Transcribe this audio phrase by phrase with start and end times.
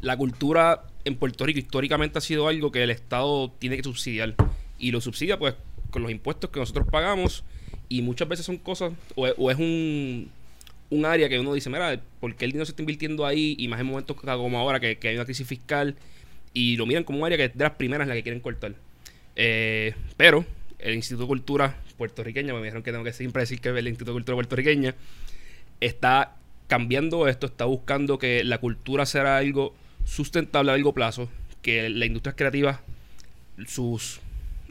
[0.00, 4.34] la cultura en Puerto Rico históricamente ha sido algo que el Estado tiene que subsidiar.
[4.78, 5.54] Y lo subsidia pues
[5.90, 7.44] con los impuestos que nosotros pagamos
[7.88, 10.30] y muchas veces son cosas, o, es un,
[10.90, 13.56] un área que uno dice, mira, ¿por qué el dinero se está invirtiendo ahí?
[13.58, 15.96] Y más en momentos como ahora que, hay una crisis fiscal
[16.54, 18.40] y lo miran como un área que es de las primeras en la que quieren
[18.40, 18.74] cortar.
[19.34, 20.44] Eh, pero
[20.78, 24.12] el Instituto de Cultura puertorriqueña, me dijeron que tengo que siempre decir que el Instituto
[24.12, 24.94] de Cultura puertorriqueña
[25.80, 26.36] está
[26.66, 29.74] cambiando esto, está buscando que la cultura sea algo
[30.04, 31.28] sustentable a largo plazo,
[31.62, 32.80] que la industria creativa,
[33.66, 34.20] sus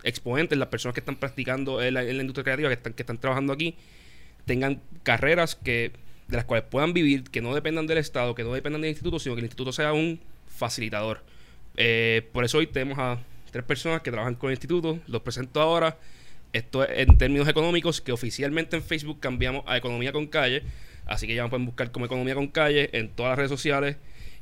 [0.04, 3.54] exponentes, las personas que están practicando en la, industria creativa, que están, que están trabajando
[3.54, 3.76] aquí,
[4.46, 5.92] tengan carreras que
[6.28, 9.20] de las cuales puedan vivir, que no dependan del Estado, que no dependan del instituto,
[9.20, 11.24] sino que el instituto sea un facilitador.
[11.76, 13.20] Eh, por eso hoy tenemos a
[13.52, 15.98] tres personas que trabajan con el instituto, los presento ahora.
[16.54, 20.64] Esto es en términos económicos, que oficialmente en Facebook cambiamos a Economía con Calle,
[21.06, 23.98] así que ya pueden buscar como Economía con Calle en todas las redes sociales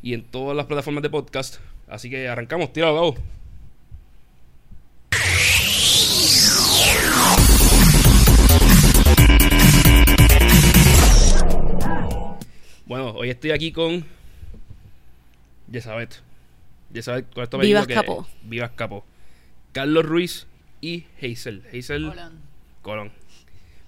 [0.08, 1.58] y en todas las plataformas de podcast.
[1.86, 3.14] Así que arrancamos, tíralo,
[12.86, 14.06] Bueno, hoy estoy aquí con
[15.70, 16.22] Yesabet.
[16.94, 18.26] Yesabet, ¿cuál es tu Vivas Capó.
[18.44, 19.04] Vivas Capó.
[19.74, 20.48] Carlos Ruiz
[20.80, 21.64] y Hazel.
[21.74, 22.14] Hazel
[22.82, 23.12] Colón.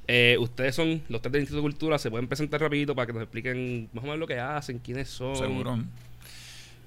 [0.05, 1.97] Eh, ustedes son los tres del Instituto de Cultura.
[1.97, 5.07] Se pueden presentar rapidito para que nos expliquen más o menos lo que hacen, quiénes
[5.07, 5.37] son.
[5.37, 5.79] Seguro.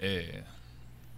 [0.02, 0.42] Eh,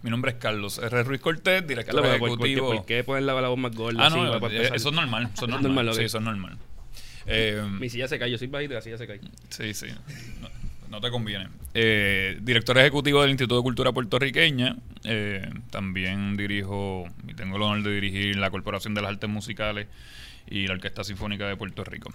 [0.03, 1.03] mi nombre es Carlos R.
[1.03, 2.73] Ruiz Cortés, director ejecutivo.
[2.73, 4.05] ¿por, qué, poner la, voz más gorda?
[4.05, 5.29] Ah, no, eh, eso es normal.
[5.33, 5.93] Eso es normal.
[5.93, 6.57] Sí, eso es normal.
[7.79, 9.19] Mi silla se cae, yo soy bajito la silla se cae.
[9.49, 9.87] Sí, sí
[10.95, 11.49] no te conviene.
[11.73, 14.77] Eh, director ejecutivo del Instituto de Cultura Puertorriqueña.
[15.03, 19.87] Eh, también dirijo y tengo el honor de dirigir la Corporación de las Artes Musicales
[20.47, 22.11] y la Orquesta Sinfónica de Puerto Rico.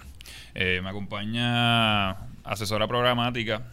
[0.55, 2.11] Eh, me acompaña
[2.43, 3.69] asesora programática.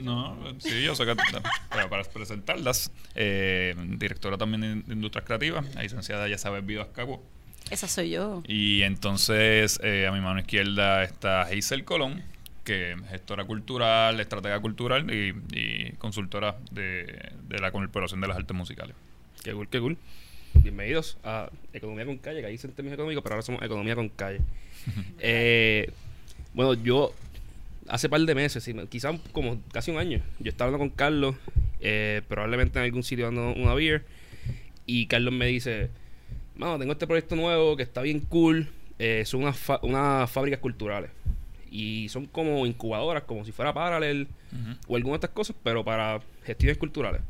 [0.00, 2.90] No, sí, yo sé que para, para presentarlas.
[3.14, 7.22] directora también de Industrias Creativas, la licenciada ya sabes Vidas Cabo.
[7.70, 8.42] Esa soy yo.
[8.46, 12.24] Y entonces a mi mano izquierda está Hazel Colón,
[12.64, 18.94] que gestora cultural, estratega cultural y, consultora de, la Corporación de las Artes Musicales.
[19.42, 19.98] Qué cool, qué cool.
[20.54, 24.08] Bienvenidos a Economía con Calle, que ahí dicen términos económicos, pero ahora somos Economía con
[24.08, 24.40] Calle.
[25.18, 25.90] Eh,
[26.54, 27.12] bueno, yo
[27.86, 31.36] hace par de meses, quizás como casi un año, yo estaba hablando con Carlos,
[31.80, 34.04] eh, probablemente en algún sitio dando una beer,
[34.86, 35.90] y Carlos me dice,
[36.56, 38.68] mano, tengo este proyecto nuevo que está bien cool,
[38.98, 41.10] eh, son unas, unas fábricas culturales
[41.70, 44.28] y son como incubadoras, como si fuera Paralel
[44.88, 47.20] o alguna de estas cosas, pero para gestiones culturales,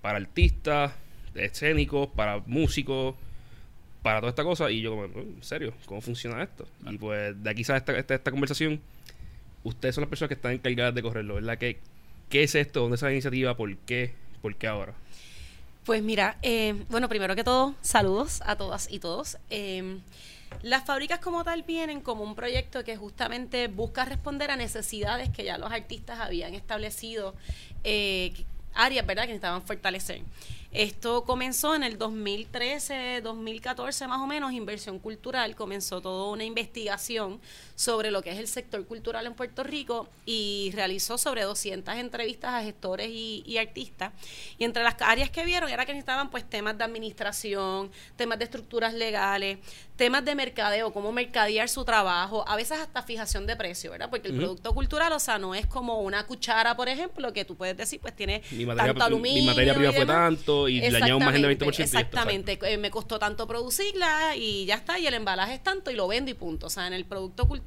[0.00, 0.92] para artistas,
[1.34, 3.14] escénicos, para músicos,
[4.02, 4.70] para toda esta cosa.
[4.70, 6.66] Y yo, como, en serio, ¿cómo funciona esto?
[6.90, 8.80] Y pues de aquí sale esta, esta, esta, conversación.
[9.64, 11.58] Ustedes son las personas que están encargadas de correrlo, ¿verdad?
[11.58, 11.78] ¿Qué,
[12.28, 12.80] qué es esto?
[12.80, 13.56] ¿Dónde es la iniciativa?
[13.56, 14.12] ¿Por qué?
[14.40, 14.94] ¿Por qué ahora?
[15.84, 19.38] Pues mira, eh, bueno, primero que todo, saludos a todas y todos.
[19.50, 19.98] Eh,
[20.62, 25.44] las fábricas como tal vienen como un proyecto que justamente busca responder a necesidades que
[25.44, 27.34] ya los artistas habían establecido,
[27.84, 28.32] eh,
[28.74, 30.22] áreas, ¿verdad?, que necesitaban fortalecer.
[30.72, 35.54] Esto comenzó en el 2013, 2014 más o menos, Inversión Cultural.
[35.54, 37.42] Comenzó toda una investigación
[37.74, 42.54] sobre lo que es el sector cultural en Puerto Rico y realizó sobre 200 entrevistas
[42.54, 44.12] a gestores y, artistas.
[44.58, 48.44] Y entre las áreas que vieron era que necesitaban pues temas de administración, temas de
[48.44, 49.58] estructuras legales,
[49.96, 54.10] temas de mercadeo, cómo mercadear su trabajo, a veces hasta fijación de precio, ¿verdad?
[54.10, 57.56] Porque el producto cultural, o sea, no es como una cuchara, por ejemplo, que tú
[57.56, 58.42] puedes decir, pues tiene
[58.76, 59.42] tanto aluminio.
[59.42, 61.80] Mi materia prima fue tanto y le añado más del 20%.
[61.80, 65.94] Exactamente, eh, me costó tanto producirla y ya está, y el embalaje es tanto y
[65.94, 66.66] lo vendo y punto.
[66.66, 67.61] O sea, en el producto cultural,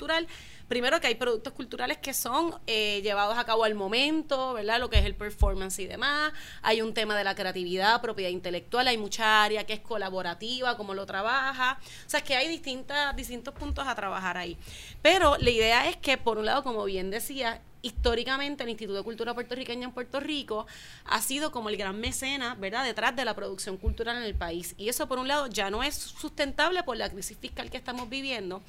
[0.67, 4.79] primero que hay productos culturales que son eh, llevados a cabo al momento, ¿verdad?
[4.79, 6.33] Lo que es el performance y demás.
[6.61, 10.93] Hay un tema de la creatividad, propiedad intelectual, hay mucha área que es colaborativa, cómo
[10.93, 11.79] lo trabaja.
[12.05, 14.57] O sea, que hay distintas, distintos puntos a trabajar ahí.
[15.01, 19.03] Pero la idea es que, por un lado, como bien decía, históricamente el Instituto de
[19.03, 20.65] Cultura Puertorriqueña en Puerto Rico
[21.05, 24.73] ha sido como el gran mecena, ¿verdad?, detrás de la producción cultural en el país.
[24.77, 28.09] Y eso, por un lado, ya no es sustentable por la crisis fiscal que estamos
[28.09, 28.63] viviendo.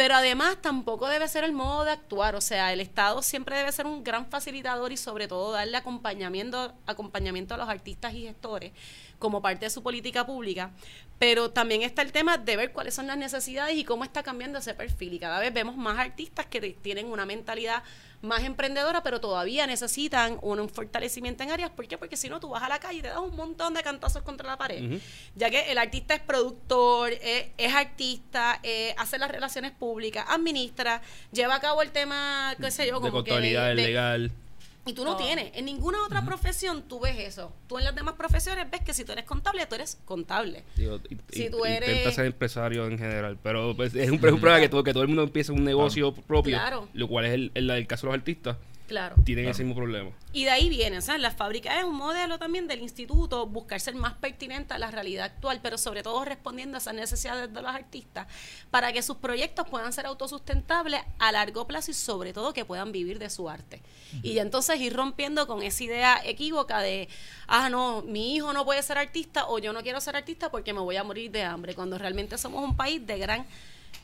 [0.00, 3.70] Pero además tampoco debe ser el modo de actuar, o sea, el Estado siempre debe
[3.70, 8.72] ser un gran facilitador y sobre todo darle acompañamiento, acompañamiento a los artistas y gestores
[9.18, 10.70] como parte de su política pública,
[11.20, 14.58] pero también está el tema de ver cuáles son las necesidades y cómo está cambiando
[14.58, 15.12] ese perfil.
[15.12, 17.82] Y cada vez vemos más artistas que tienen una mentalidad
[18.22, 21.68] más emprendedora, pero todavía necesitan un, fortalecimiento en áreas.
[21.72, 21.98] ¿Por qué?
[21.98, 24.22] Porque si no, tú vas a la calle y te das un montón de cantazos
[24.22, 24.98] contra la pared.
[25.36, 28.58] Ya que el artista es productor, es, artista,
[28.96, 31.02] hace las relaciones públicas, administra,
[31.32, 34.32] lleva a cabo el tema, qué sé yo, como de contabilidad legal
[34.86, 35.16] Y tú no Oh.
[35.16, 35.50] tienes.
[35.54, 37.52] En ninguna otra profesión tú ves eso.
[37.68, 40.64] Tú en las demás profesiones ves que si tú eres contable, tú eres contable.
[40.76, 40.98] Digo,
[41.30, 44.68] Si tú eres- Intenta ser empresario en general, pero pues, es un, un problema que
[44.70, 46.88] todo, que todo el mundo empieza un negocio propio, Claro.
[46.94, 48.56] lo cual es el, el, el caso de los artistas,
[48.90, 49.14] Claro.
[49.24, 50.10] tienen ese mismo problema.
[50.32, 53.78] Y de ahí viene, o sea, la fábrica es un modelo también del instituto, buscar
[53.78, 57.62] ser más pertinente a la realidad actual, pero sobre todo respondiendo a esas necesidades de
[57.62, 58.26] los artistas,
[58.72, 62.90] para que sus proyectos puedan ser autosustentables a largo plazo y sobre todo que puedan
[62.90, 63.80] vivir de su arte.
[64.24, 67.08] Y ya entonces ir rompiendo con esa idea equívoca de,
[67.46, 70.72] ah, no, mi hijo no puede ser artista o yo no quiero ser artista porque
[70.72, 73.46] me voy a morir de hambre, cuando realmente somos un país de gran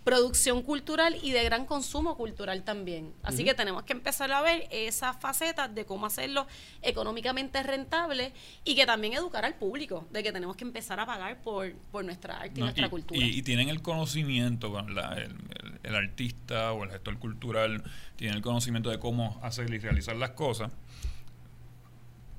[0.05, 3.13] producción cultural y de gran consumo cultural también.
[3.25, 6.47] Así que tenemos que empezar a ver esas facetas de cómo hacerlo
[6.83, 8.33] económicamente rentable
[8.65, 12.05] y que también educar al público de que tenemos que empezar a pagar por, por
[12.05, 13.21] nuestra arte y No, nuestra y, cultura.
[13.21, 15.19] y- y tienen el conocimiento, ¿verdad?
[15.19, 17.83] El, el- el artista o el gestor cultural
[18.17, 20.73] tiene el conocimiento de cómo hacer y realizar las cosas,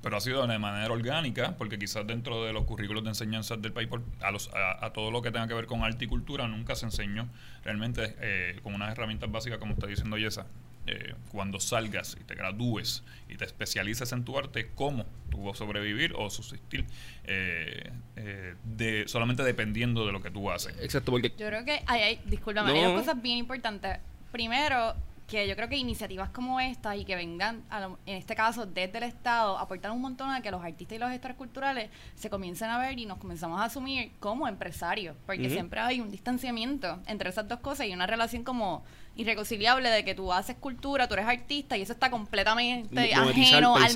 [0.07, 3.73] pero ha sido de manera orgánica, porque quizás dentro de los currículos de enseñanzas del
[3.73, 6.07] país, por- a, los, a, a todo lo que tenga que ver con arte y
[6.07, 7.27] cultura, nunca se enseñó
[7.65, 10.47] realmente eh, con unas herramientas básicas, como está diciendo Yesa.
[10.85, 15.55] eh, cuando salgas y te gradúes y te especialices en tu arte, cómo tú vas
[15.55, 16.85] a sobrevivir o subsistir
[17.25, 20.73] eh, eh, de, solamente dependiendo de lo que tú haces.
[20.81, 23.99] Exacto, porque Yo creo que hay, hay discúlpame, hay dos cosas bien importantes.
[24.31, 24.95] Primero,
[25.27, 28.65] que yo creo que iniciativas como esta y que vengan, a lo- en este caso,
[28.65, 32.29] desde el Estado, aportan un montón a que los artistas y los gestores culturales se
[32.29, 37.01] comiencen a ver y nos comenzamos a asumir como empresarios, porque siempre hay un distanciamiento
[37.07, 38.85] entre esas dos cosas y una relación como
[39.17, 42.87] irreconciliable de que tú haces cultura, tú eres artista y eso está completamente
[43.29, 43.91] ajeno al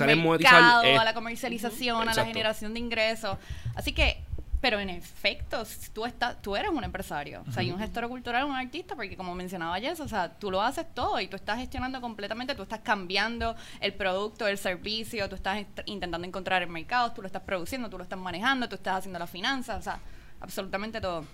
[0.52, 3.38] mercado, es- a la comercialización, a la generación de ingresos.
[3.74, 4.22] Así que,
[4.62, 5.62] pero en efecto,
[5.92, 9.16] tú estás, tú eres un empresario, o sea, y un gestor cultural, un artista, porque
[9.16, 12.62] como mencionaba Jess, o sea, tú lo haces todo y tú estás gestionando completamente, tú
[12.62, 17.26] estás cambiando el producto, el servicio, tú estás est- intentando encontrar el mercado, tú lo
[17.26, 19.98] estás produciendo, tú lo estás manejando, tú estás haciendo la finanza, o sea,
[20.40, 21.24] absolutamente todo.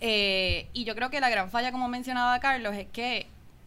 [0.00, 3.26] Eh, y yo creo que la gran falla, como mencionaba Carlos, es que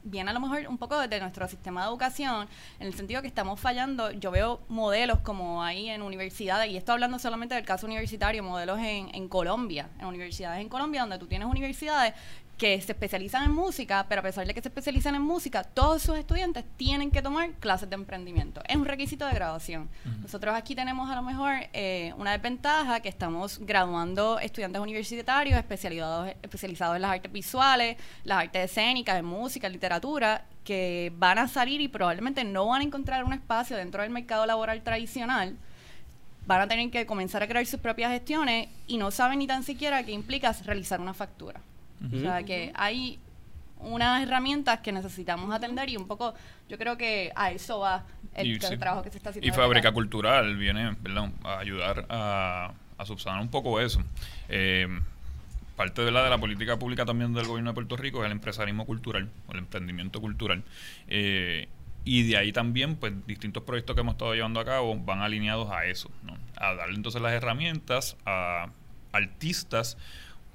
[0.10, 2.48] viene a lo mejor un poco desde nuestro sistema de educación,
[2.80, 4.12] en el sentido que estamos fallando.
[4.12, 8.80] Yo veo modelos como ahí en universidades, y esto hablando solamente del caso universitario, modelos
[8.80, 12.14] en, en Colombia, en universidades en Colombia, donde tú tienes universidades
[12.58, 16.02] que se especializan en música, pero a pesar de que se especializan en música, todos
[16.02, 18.62] sus estudiantes tienen que tomar clases de emprendimiento.
[18.68, 19.90] Es un requisito de graduación.
[20.22, 26.30] Nosotros aquí tenemos a lo mejor eh, una desventaja que estamos graduando estudiantes universitarios especializados,
[26.42, 31.48] especializados en las artes visuales, las artes escénicas, en música, en literatura, que van a
[31.48, 35.56] salir y probablemente no van a encontrar un espacio dentro del mercado laboral tradicional
[36.48, 39.64] van a tener que comenzar a crear sus propias gestiones y no saben ni tan
[39.64, 41.60] siquiera qué implica realizar una factura.
[42.06, 43.20] O sea, que hay
[43.80, 46.34] unas herramientas que necesitamos atender y un poco,
[46.70, 48.78] yo creo que a eso va el, Y, sí.
[48.78, 49.48] trabajo que se está haciendo.
[49.48, 49.52] Y.
[49.52, 51.32] Fábrica Cultural viene ¿verdad?
[51.44, 54.04] a ayudar a, a subsanar un poco eso.
[54.50, 54.88] Eh,
[55.76, 58.32] parte de la, de la política pública también del gobierno de Puerto Rico es el
[58.32, 60.64] empresarismo cultural, o el emprendimiento cultural.
[61.08, 61.68] Eh,
[62.04, 65.70] y de ahí también, pues, distintos proyectos que hemos estado llevando a cabo van alineados
[65.70, 66.38] a eso, ¿no?
[66.56, 68.70] A darle entonces las herramientas a
[69.12, 69.98] artistas,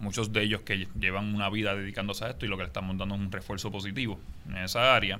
[0.02, 2.98] muchos de ellos que llevan una vida dedicándose a esto y lo que le estamos
[2.98, 5.18] dando es un refuerzo positivo en esa área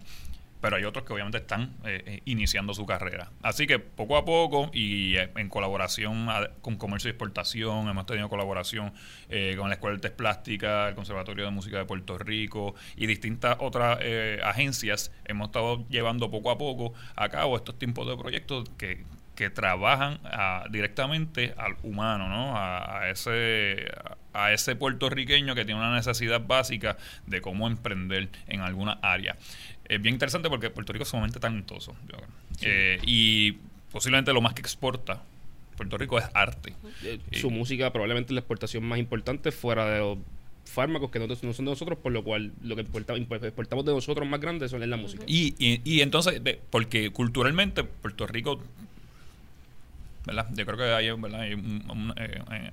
[0.60, 3.32] pero hay otros que obviamente están eh, eh, iniciando su carrera.
[3.42, 8.06] Así que poco a poco y eh, en colaboración a- con Comercio y Exportación, hemos
[8.06, 8.92] tenido colaboración
[9.28, 13.06] eh, con la Escuela de Artes Plásticas, el Conservatorio de Música de Puerto Rico y
[13.06, 18.16] distintas otras eh, agencias, hemos estado llevando poco a poco a cabo estos tipos de
[18.16, 22.56] proyectos que, que trabajan ah, directamente al humano, ¿no?
[22.56, 23.86] A, a ese
[24.32, 26.96] a ese puertorriqueño que tiene una necesidad básica
[27.26, 29.36] de cómo emprender en alguna área.
[29.88, 31.94] Es bien interesante porque Puerto Rico es sumamente talentoso.
[32.62, 33.52] Eh, y
[33.90, 35.22] posiblemente lo más que exporta
[35.76, 36.74] Puerto Rico es arte.
[37.02, 40.18] eh, su música probablemente es la exportación más importante fuera de los
[40.64, 44.28] fármacos que no, no son de nosotros, por lo cual lo que exportamos de nosotros
[44.28, 45.24] más grande son es la música.
[45.26, 48.62] Y, y, y entonces, porque culturalmente Puerto Rico,
[50.26, 50.46] ¿verdad?
[50.54, 51.40] Yo creo que hay, ¿verdad?
[51.40, 52.70] Hay un- un- eh, eh,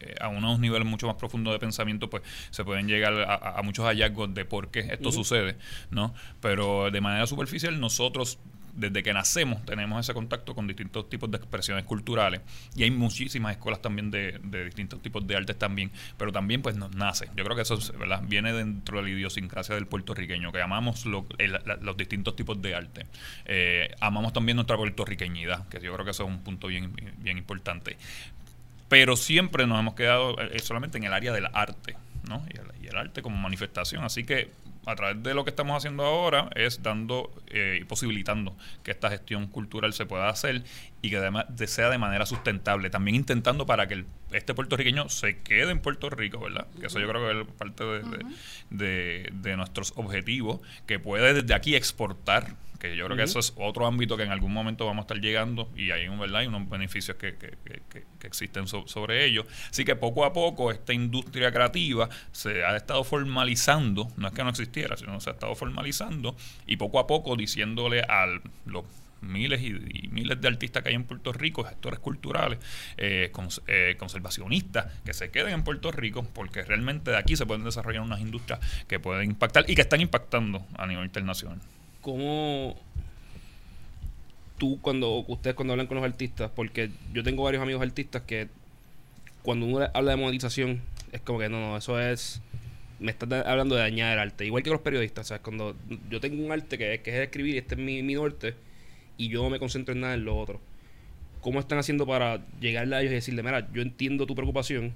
[0.00, 3.84] eh, a unos niveles mucho más profundos de pensamiento, pues se pueden llegar a, muchos
[3.86, 5.56] hallazgos de por qué esto sucede,
[5.90, 6.14] ¿no?
[6.40, 8.38] Pero de manera superficial, nosotros
[8.76, 12.40] desde que nacemos tenemos ese contacto con distintos tipos de expresiones culturales
[12.74, 16.76] y hay muchísimas escuelas también de, de distintos tipos de artes también, pero también pues
[16.76, 17.28] nos nace.
[17.36, 18.22] Yo creo que eso es, ¿verdad?
[18.26, 23.06] viene dentro de la idiosincrasia del puertorriqueño, que amamos los distintos tipos de arte.
[23.44, 27.38] Eh, amamos también nuestra puertorriqueñidad, que yo creo que eso es un punto bien, bien
[27.38, 27.96] importante.
[28.88, 31.96] Pero siempre nos hemos quedado eh, solamente en el área del arte,
[32.28, 32.44] ¿no?
[32.52, 34.04] Y el, y el arte como manifestación.
[34.04, 34.50] Así que
[34.86, 39.08] a través de lo que estamos haciendo ahora es dando eh, y posibilitando que esta
[39.10, 40.62] gestión cultural se pueda hacer
[41.02, 42.90] y que además de- sea de manera sustentable.
[42.90, 46.66] También intentando para que el- este puertorriqueño se quede en Puerto Rico, ¿verdad?
[46.80, 48.24] Que eso yo creo que es parte de, de-
[48.70, 52.54] de- de nuestros objetivos, que puede desde aquí exportar,
[52.90, 55.20] que yo creo que eso es otro ámbito que en algún momento vamos a estar
[55.20, 56.40] llegando y hay, un, ¿verdad?
[56.40, 59.46] hay unos beneficios que, que- que- que- que existen so- sobre ello.
[59.70, 64.42] Así que poco a poco esta industria creativa se ha estado formalizando, no es que
[64.44, 66.36] no existiera, sino se ha estado formalizando
[66.66, 68.26] y poco a poco diciéndole a
[68.66, 68.84] los
[69.20, 72.58] miles y, y miles de artistas que hay en Puerto Rico, gestores culturales,
[72.98, 77.46] eh, cons- eh, conservacionistas, que se queden en Puerto Rico, porque realmente de aquí se
[77.46, 81.58] pueden desarrollar unas industrias que pueden impactar y que están impactando a nivel internacional.
[82.04, 82.76] ¿Cómo
[84.58, 88.48] tú cuando ustedes cuando hablan con los artistas, porque yo tengo varios amigos artistas que
[89.42, 90.82] cuando uno habla de monetización
[91.12, 92.42] es como que no, no, eso es
[93.00, 95.42] me estás hablando de dañar el arte, igual que los periodistas, ¿sabes?
[95.42, 95.74] Cuando
[96.10, 98.54] yo tengo un arte que, que es escribir y este es mi, mi norte
[99.16, 100.60] y yo no me concentro en nada en lo otro.
[101.40, 104.92] ¿Cómo están haciendo para llegarle a ellos y decirle, mira, yo entiendo tu preocupación,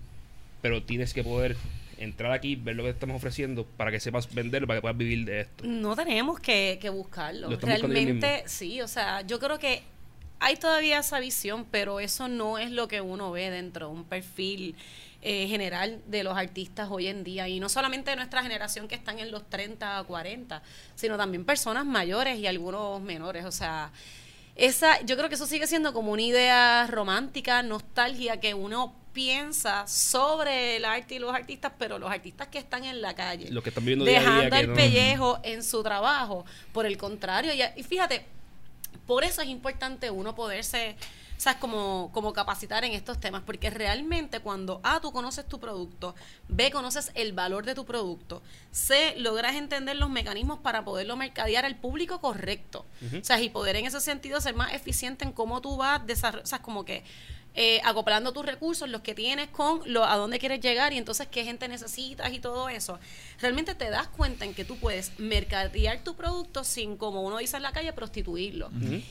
[0.60, 1.56] pero tienes que poder
[1.98, 5.24] entrar aquí, ver lo que estamos ofreciendo para que sepas vender, para que puedas vivir
[5.24, 5.64] de esto?
[5.64, 7.48] No tenemos que, que buscarlo.
[7.56, 9.82] Realmente, sí, o sea, yo creo que
[10.40, 14.04] hay todavía esa visión, pero eso no es lo que uno ve dentro de un
[14.04, 14.76] perfil
[15.20, 17.48] eh, general de los artistas hoy en día.
[17.48, 20.62] Y no solamente de nuestra generación que están en los 30 a 40,
[20.94, 23.44] sino también personas mayores y algunos menores.
[23.44, 23.90] O sea,
[24.54, 29.84] esa, yo creo que eso sigue siendo como una idea romántica, nostalgia, que uno piensa
[29.88, 33.64] sobre el arte y los artistas, pero los artistas que están en la calle, Los
[33.64, 36.86] que están viviendo día a día dejando que el no- pellejo en su trabajo, por
[36.86, 38.24] el contrario, y, y fíjate,
[39.08, 40.94] por eso es importante uno poderse,
[41.36, 41.58] ¿sabes?
[41.58, 46.14] Como, como capacitar en estos temas, porque realmente cuando A, tú conoces tu producto,
[46.46, 51.64] B, conoces el valor de tu producto, C, logras entender los mecanismos para poderlo mercadear
[51.64, 52.86] al público correcto,
[53.20, 56.44] o sea, y poder en ese sentido ser más eficiente en cómo tú vas desarrollando,
[56.44, 57.02] o sea, como que
[57.54, 61.26] eh, acoplando tus recursos, los que tienes con lo, a dónde quieres llegar y entonces
[61.26, 63.00] qué gente necesitas y todo eso,
[63.40, 67.56] realmente te das cuenta en que tú puedes mercadear tu producto sin, como uno dice
[67.56, 68.70] en la calle, prostituirlo.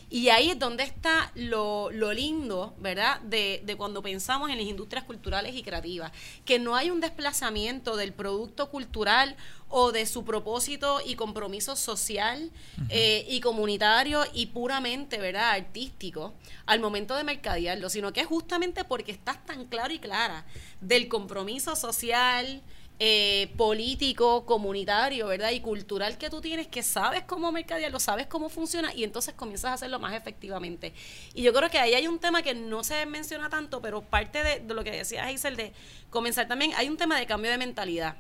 [0.10, 3.20] Y ahí es donde está lo, lo lindo, ¿verdad?
[3.22, 6.12] De, de cuando pensamos en las industrias culturales y creativas,
[6.46, 9.36] que no hay un desplazamiento del producto cultural
[9.70, 12.52] o de su propósito y compromiso social
[12.90, 16.34] eh, y comunitario y puramente, ¿verdad?, artístico
[16.66, 20.46] al momento de mercadearlo, sino que es justamente porque estás tan claro y clara
[20.80, 22.62] del compromiso social,
[23.00, 25.52] eh, político, comunitario, ¿verdad?
[25.52, 29.72] Y cultural que tú tienes, que sabes cómo mercadearlo, sabes cómo funciona y entonces comienzas
[29.72, 30.94] a hacerlo más efectivamente.
[31.36, 34.44] Y yo creo que ahí hay un tema que no se menciona tanto, pero parte
[34.44, 35.74] de, de lo que decía Hazel de
[36.10, 38.16] comenzar también, hay un tema de cambio de mentalidad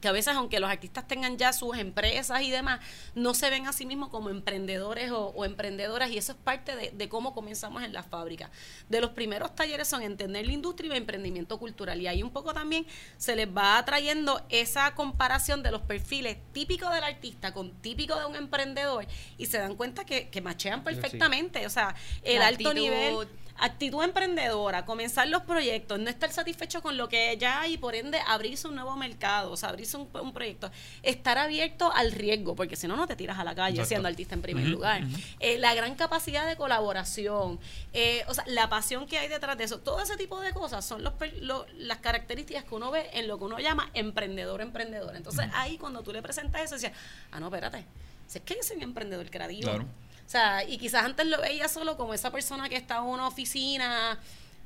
[0.00, 2.80] que a veces aunque los artistas tengan ya sus empresas y demás,
[3.14, 6.76] no se ven a sí mismos como emprendedores o, o emprendedoras y eso es parte
[6.76, 8.50] de, de cómo comenzamos en la fábrica.
[8.88, 12.30] De los primeros talleres son entender la industria y el emprendimiento cultural y ahí un
[12.30, 12.86] poco también
[13.16, 18.26] se les va trayendo esa comparación de los perfiles típicos del artista con típico de
[18.26, 22.68] un emprendedor y se dan cuenta que, que machean perfectamente, o sea, el La alto
[22.70, 22.74] actitud.
[22.74, 23.28] nivel
[23.60, 27.94] actitud emprendedora, comenzar los proyectos, no estar satisfecho con lo que ya hay y por
[27.94, 30.70] ende abrirse un nuevo mercado, o sea, abrirse un, un proyecto,
[31.02, 33.88] estar abierto al riesgo, porque si no, no te tiras a la calle Exacto.
[33.88, 35.02] siendo artista en primer lugar.
[35.40, 37.58] Eh, la gran capacidad de colaboración,
[37.92, 40.84] eh, o sea, la pasión que hay detrás de eso, todo ese tipo de cosas
[40.84, 45.16] son los, lo- las características que uno ve en lo que uno llama emprendedor, emprendedor.
[45.16, 46.92] Entonces ahí cuando tú le presentas eso, decías,
[47.32, 47.84] ah, no, espérate,
[48.26, 49.62] si es que yo soy un emprendedor creativo.
[49.70, 49.84] Claro.
[50.28, 53.26] O sea, y quizás antes lo veía solo como esa persona que está en una
[53.26, 54.18] oficina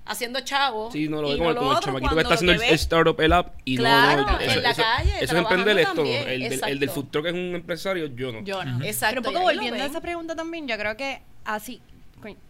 [0.05, 0.91] haciendo chavo.
[0.91, 3.21] Sí, no lo ve como, el- como el chamaquito que está haciendo el, que startup,
[3.21, 6.01] el app, y Claro, no, no, en eso, la eso- calle, eso es emprender esto,
[6.03, 6.79] el, del, el exacto.
[6.81, 8.43] del food truck es un empresario, yo no.
[8.43, 8.85] Yo no.
[8.85, 11.81] Exacto, Pero un poco volviendo a esa pregunta también, yo creo que así,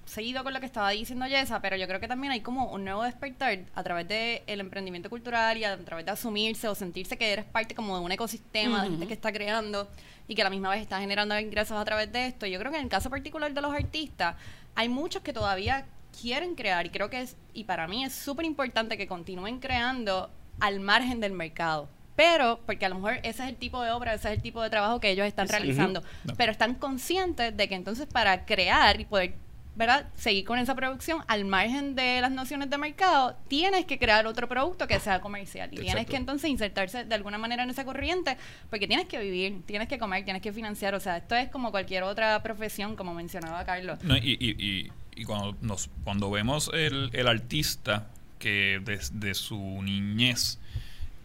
[0.07, 2.85] seguido con lo que estaba diciendo Yesa, pero yo creo que también hay como un
[2.85, 7.31] nuevo despertar a través del emprendimiento cultural y a través de asumirse o sentirse que
[7.33, 9.89] eres parte como de un ecosistema de gente que está creando
[10.33, 12.47] y que a la misma vez está generando ingresos a través de esto.
[12.47, 14.35] Yo creo que en el caso particular de los artistas,
[14.75, 15.85] hay muchos que todavía
[16.19, 20.31] quieren crear y creo que es, y para mí es súper importante que continúen creando
[20.59, 21.87] al margen del mercado.
[22.17, 24.63] Pero, porque a lo mejor ese es el tipo de obra, ese es el tipo
[24.63, 26.03] de trabajo que ellos están realizando.
[26.25, 26.35] No.
[26.35, 29.35] Pero están conscientes de que entonces para crear y poder,
[29.75, 30.09] ¿verdad?
[30.15, 34.49] Seguir con esa producción al margen de las nociones de mercado, tienes que crear otro
[34.49, 35.71] producto que sea comercial.
[35.73, 38.37] Y tienes que entonces insertarse de alguna manera en esa corriente,
[38.69, 40.95] porque tienes que vivir, tienes que comer, tienes que financiar.
[40.95, 43.99] O sea, esto es como cualquier otra profesión, como mencionaba Carlos.
[44.03, 49.57] No, y, y, y, y cuando, nos, cuando vemos el, el artista que desde su
[49.83, 50.59] niñez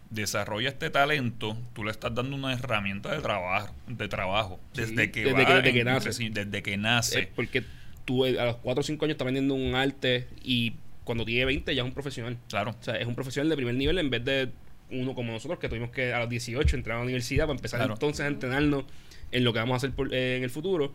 [0.10, 5.12] desarrolla este talento, tú le estás dando una herramienta de trabajo, de trabajo Sí, desde
[5.12, 6.30] que desde va que- desde que nace.
[6.30, 7.20] desde que nace.
[7.20, 7.64] Eh, porque
[8.08, 10.74] tú a los 4 o 5 años estás vendiendo un arte y
[11.04, 12.38] cuando tiene 20 ya es un profesional.
[12.50, 12.72] claro.
[12.80, 14.50] O sea, es un profesional de primer nivel en vez de
[14.92, 17.80] uno como nosotros que tuvimos que a los 18 entrar a la universidad para empezar
[17.82, 17.94] Claro.
[17.96, 18.86] entonces a entrenarnos
[19.32, 20.94] en lo que vamos a hacer por- eh, en el futuro.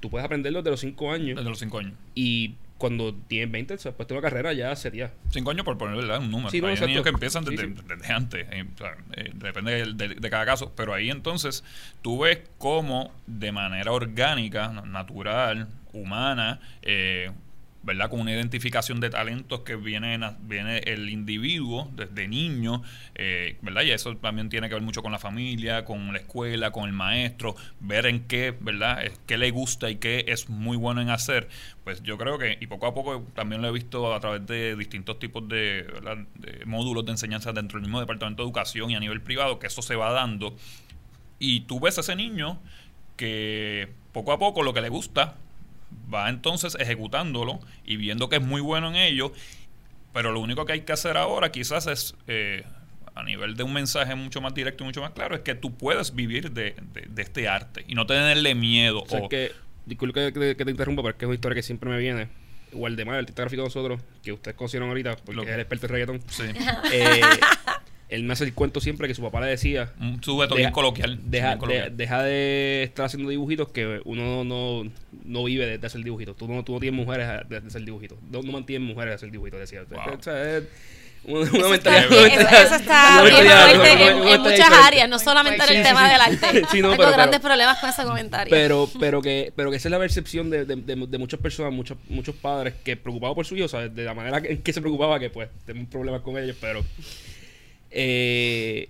[0.00, 1.92] Tú puedes aprenderlo desde los 5 años Desde los cinco años.
[2.16, 5.12] y cuando tienes 20, o sea, después de una carrera ya sería.
[5.28, 6.18] Cinco años por poner ¿verdad?
[6.20, 6.48] un número.
[6.50, 7.74] Sí, no, hay niños que empiezan desde, sí.
[7.86, 8.46] desde antes.
[8.50, 8.64] eh,
[9.16, 10.72] eh, depende de, de- de cada caso.
[10.74, 11.62] Pero ahí entonces
[12.00, 17.30] tú ves cómo de manera orgánica, na- natural, humana, eh,
[17.82, 18.10] ¿verdad?
[18.10, 20.18] Con una identificación de talentos que viene,
[20.84, 22.82] el individuo desde niño,
[23.14, 23.82] eh, ¿verdad?
[23.82, 26.92] Y eso también tiene que ver mucho con la familia, con la escuela, con el
[26.92, 29.00] maestro, ver en qué, ¿verdad?
[29.26, 31.48] Qué le gusta y qué es muy bueno en hacer.
[31.84, 34.76] Pues yo creo que, y poco a poco también lo he visto a través de
[34.76, 35.86] distintos tipos de,
[36.34, 39.68] de módulos de enseñanza dentro del mismo departamento de educación y a nivel privado, que
[39.68, 40.54] eso se va dando.
[41.38, 42.60] Y tú ves a ese niño
[43.16, 45.36] que poco a poco lo que le gusta
[46.12, 49.32] va entonces ejecutándolo y viendo que es muy bueno en ello,
[50.12, 52.64] pero lo único que hay que hacer ahora quizás es, eh,
[53.14, 55.74] a nivel de un mensaje mucho más directo y mucho más claro, es que tú
[55.76, 59.02] puedes vivir de, de- de este arte y no tenerle miedo.
[59.02, 59.52] O sea, o- que,
[59.86, 62.28] disculpe que te interrumpa, pero es que es una historia que siempre me viene.
[62.72, 65.86] Waldemar, el artista gráfico de nosotros, que ustedes conocieron ahorita, porque Lo- es el experto
[65.86, 66.22] en reggaetón.
[66.28, 66.44] sí,
[66.92, 67.20] eh,
[68.10, 71.18] él me hace el cuento siempre que su papá le decía un sujeto bien coloquial.
[71.24, 74.90] Deja, de- deja de estar haciendo dibujitos que uno no,
[75.24, 76.36] no vive de, de hacer dibujitos.
[76.36, 78.18] Tú no, tú no tienes mujeres de, de hacer dibujitos.
[78.30, 79.82] No, no mantienes mujeres de hacer dibujitos, decía.
[79.88, 80.14] Wow.
[80.18, 80.64] O sea, es
[81.22, 86.06] una, mentalidad- eso, está bien fuerte en, muchas áreas, no solamente en el sí, tema
[86.06, 86.12] sí.
[86.12, 86.66] del arte.
[86.70, 88.50] Sí, no, Tengo pero- grandes pero- problemas con ese comentario.
[88.50, 91.72] Pero, pero que, pero que esa es la percepción de, de, de- de muchas personas,
[91.74, 93.94] muchos, muchos padres que preocupados por su hijo, ¿sabes?
[93.94, 96.82] De la manera en que se preocupaba, que pues tenemos problemas con ellos, pero
[97.90, 98.88] eh,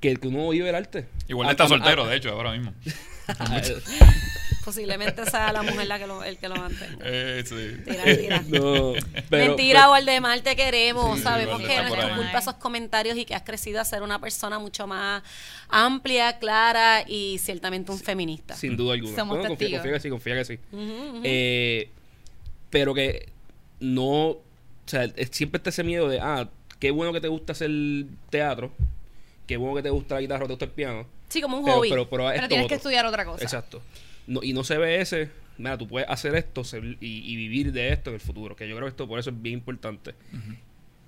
[0.00, 1.06] que, que uno vive el arte.
[1.28, 2.72] Igual Ah, está ah, soltero, ah, de hecho, ahora mismo.
[4.64, 6.98] Posiblemente sea la mujer la que lo, el que lo mantenga.
[7.02, 7.54] Eh, sí.
[7.54, 8.42] Mentira, mentira.
[8.48, 8.92] no,
[9.30, 11.16] pero- Mentira, Waldemar, te queremos.
[11.16, 14.18] Sí, Sabemos que no es culpa esos comentarios y que has crecido a ser una
[14.20, 15.22] persona mucho más
[15.68, 18.54] amplia, clara y ciertamente un feminista.
[18.54, 19.16] Sin duda alguna.
[19.16, 20.58] Somos confía, que sí, confía que sí.
[21.24, 21.88] Eh,
[22.68, 23.28] pero que
[23.80, 24.28] no.
[24.28, 24.42] O
[24.86, 26.48] sea, es- siempre está ese miedo de, ah,
[26.80, 27.70] qué bueno que te gusta hacer
[28.30, 28.72] teatro,
[29.46, 31.06] qué bueno que te gusta la guitarra te gusta el piano.
[31.28, 31.88] sí, como un Pero, hobby.
[31.90, 33.44] pero, pero, tienes que estudiar otra cosa.
[33.44, 33.80] Exacto.
[34.26, 37.72] No, y no se ve ese, mira, tú puedes hacer esto ser- y, y vivir
[37.72, 40.14] de esto en el futuro, que yo creo que esto por eso es bien importante.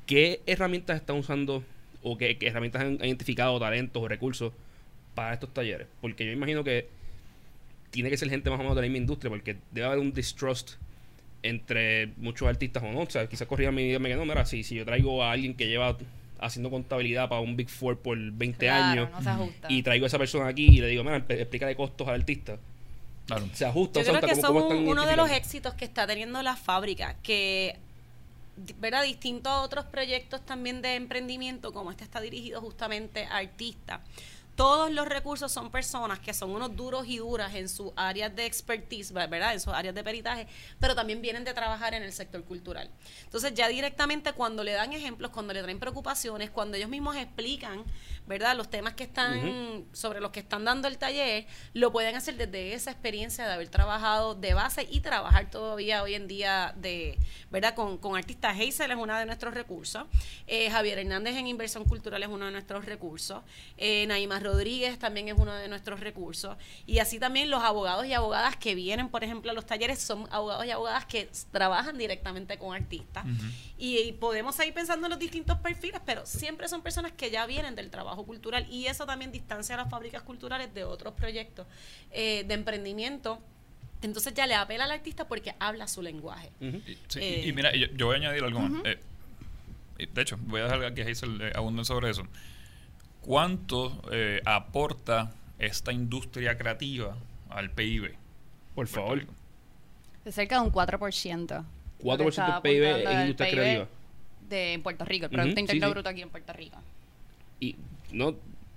[0.07, 1.63] ¿Qué herramientas están usando
[2.03, 4.53] o qué, qué herramientas han, han identificado, talentos o recursos
[5.15, 5.87] para estos talleres?
[6.01, 6.89] Porque yo imagino que
[7.91, 10.13] tiene que ser gente más o menos de la misma industria, porque debe haber un
[10.13, 10.73] distrust
[11.43, 13.01] entre muchos artistas o no.
[13.01, 15.55] O sea, quizás corrían mi me que no, mira, si, si yo traigo a alguien
[15.55, 15.97] que lleva
[16.41, 20.19] haciendo contabilidad para un Big Four por 20 Claro, años no y traigo a esa
[20.19, 22.59] persona aquí y le digo, mira, exp- explícale costos al artista.
[23.27, 23.47] Claro.
[23.53, 25.85] Se ajusta, Yo o sea, creo que ¿cómo- son un- uno de los éxitos que
[25.85, 27.77] está teniendo la fábrica, que,
[28.81, 29.05] ¿verdad?
[29.05, 34.01] Distinto a otros proyectos también de emprendimiento, como este está dirigido justamente a artistas.
[34.57, 38.45] Todos los recursos son personas que son unos duros y duras en sus áreas de
[38.45, 39.55] expertise, ¿verdad?
[39.55, 40.47] En sus áreas de peritaje,
[40.79, 42.91] pero también vienen de trabajar en el sector cultural.
[43.25, 47.85] Entonces, ya directamente cuando le dan ejemplos, cuando le traen preocupaciones, cuando ellos mismos explican,
[48.27, 48.55] ¿verdad?
[48.57, 52.75] Los temas que están, sobre los que están dando el taller, lo pueden hacer desde
[52.75, 57.19] esa experiencia de haber trabajado de base y trabajar todavía hoy en día de,
[57.51, 57.75] ¿verdad?
[57.75, 58.55] Con, con artistas.
[58.55, 60.05] Hazel es uno de nuestros recursos.
[60.47, 63.43] Eh, Javier Hernández en Inversión Cultural es uno de nuestros recursos.
[63.79, 66.57] Eh, Naima Rodríguez también es uno de nuestros recursos.
[66.87, 70.27] Y así también los abogados y abogadas que vienen, por ejemplo, a los talleres son
[70.31, 73.25] abogados y abogadas que trabajan directamente con artistas.
[73.79, 77.47] y, y podemos seguir pensando en los distintos perfiles, pero siempre son personas que ya
[77.47, 81.67] vienen del trabajo cultural y eso también distancia a las fábricas culturales de otros proyectos
[82.11, 83.39] eh, de emprendimiento.
[84.03, 86.51] Entonces ya le apela al artista porque habla su lenguaje.
[86.61, 86.71] Y,
[87.09, 88.83] sí, Eh, y- y mira, yo, yo voy a añadir algo más.
[88.85, 88.99] Eh,
[90.13, 92.23] de hecho, voy a dejar que Hazel eh, abunde sobre eso.
[93.23, 97.17] ¿Cuánto eh, aporta esta industria creativa
[97.51, 98.15] al PIB?
[98.75, 99.19] Por favor.
[99.19, 99.33] Rico?
[100.25, 100.99] De cerca de un 4%.
[100.99, 101.65] 4%
[102.03, 103.87] Lo que está del PIB el industria PIB creativa.
[104.49, 105.93] De Puerto Rico, el Producto sí, Interno sí.
[105.93, 106.77] Bruto aquí en Puerto Rico.
[107.61, 107.77] Y
[108.11, 108.35] no,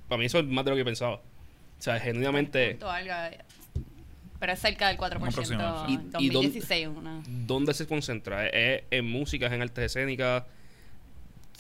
[0.08, 1.16] para mí eso es más de lo que pensaba.
[1.16, 1.22] O
[1.80, 2.78] sea, genuinamente,
[4.40, 5.94] pero es cerca del 4% aproximado, sí.
[5.96, 6.88] en ¿Y- y dónde- 2016.
[6.88, 7.24] Una.
[7.28, 8.48] ¿dónde se concentra?
[8.48, 10.44] ¿Es en música, es en artes escénicas?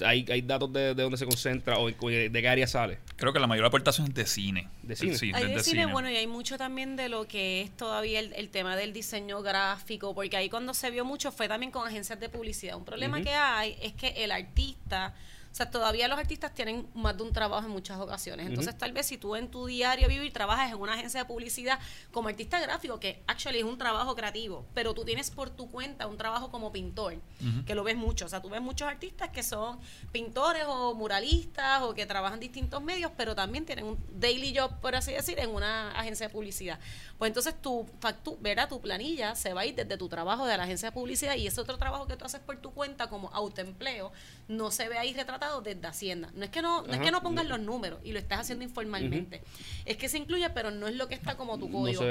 [0.04, 3.00] ¿Hay, hay datos de, de dónde se concentra o de, de qué área sale?
[3.16, 4.68] Creo que la mayor aportación es de cine.
[4.84, 5.18] ¿De cine?
[5.18, 5.86] Sí, Hay de cine, cine.
[5.86, 9.42] bueno, y hay mucho también de lo que es todavía el, el tema del diseño
[9.42, 12.76] gráfico, porque ahí cuando se vio mucho fue también con agencias de publicidad.
[12.76, 15.14] Un problema que hay es que el artista
[15.56, 18.46] O sea, todavía los artistas tienen más de un trabajo en muchas ocasiones.
[18.46, 21.80] Entonces, tal vez si tú en tu diario vivir trabajas en una agencia de publicidad
[22.12, 26.08] como artista gráfico, que actually es un trabajo creativo, pero tú tienes por tu cuenta
[26.08, 27.22] un trabajo como pintor,
[27.66, 28.26] que lo ves mucho.
[28.26, 29.80] O sea, tú ves muchos artistas que son
[30.12, 34.82] pintores o muralistas o que trabajan en distintos medios, pero también tienen un daily job,
[34.82, 36.80] por así decir, en una agencia de publicidad.
[37.18, 40.58] Pues entonces tu factu verá tu planilla se va a ir desde tu trabajo de
[40.58, 43.30] la agencia de publicidad y ese otro trabajo que tú haces por tu cuenta como
[43.30, 44.12] autoempleo
[44.50, 46.30] no se ve ahí retratado desde Hacienda.
[46.34, 48.64] No es que no, no es que no pongas los números y lo estás haciendo
[48.64, 49.44] informalmente.
[49.86, 52.02] Es que se incluye, pero no es lo que está como tu código.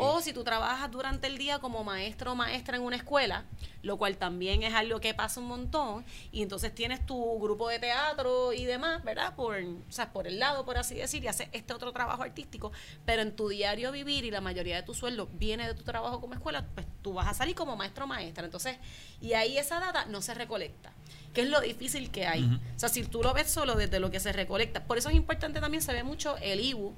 [0.00, 3.44] O si tú trabajas durante el día como maestro o maestra en una escuela,
[3.82, 7.78] lo cual también es algo que pasa un montón, y entonces tienes tu grupo de
[7.78, 9.34] teatro y demás, ¿verdad?
[9.34, 12.72] Por, o sea, por el lado, por así decir, y haces este otro trabajo artístico,
[13.04, 16.20] pero en tu diario vivir y la mayoría de tu sueldo viene de tu trabajo
[16.20, 18.44] como escuela, pues tú vas a salir como maestro o maestra.
[18.44, 18.78] Entonces,
[19.20, 20.92] y ahí esa data no se recolecta
[21.34, 22.44] que es lo difícil que hay.
[22.44, 24.84] O sea, si tú lo ves solo desde lo que se recolecta.
[24.84, 26.94] Por eso es importante también, se ve mucho el IBU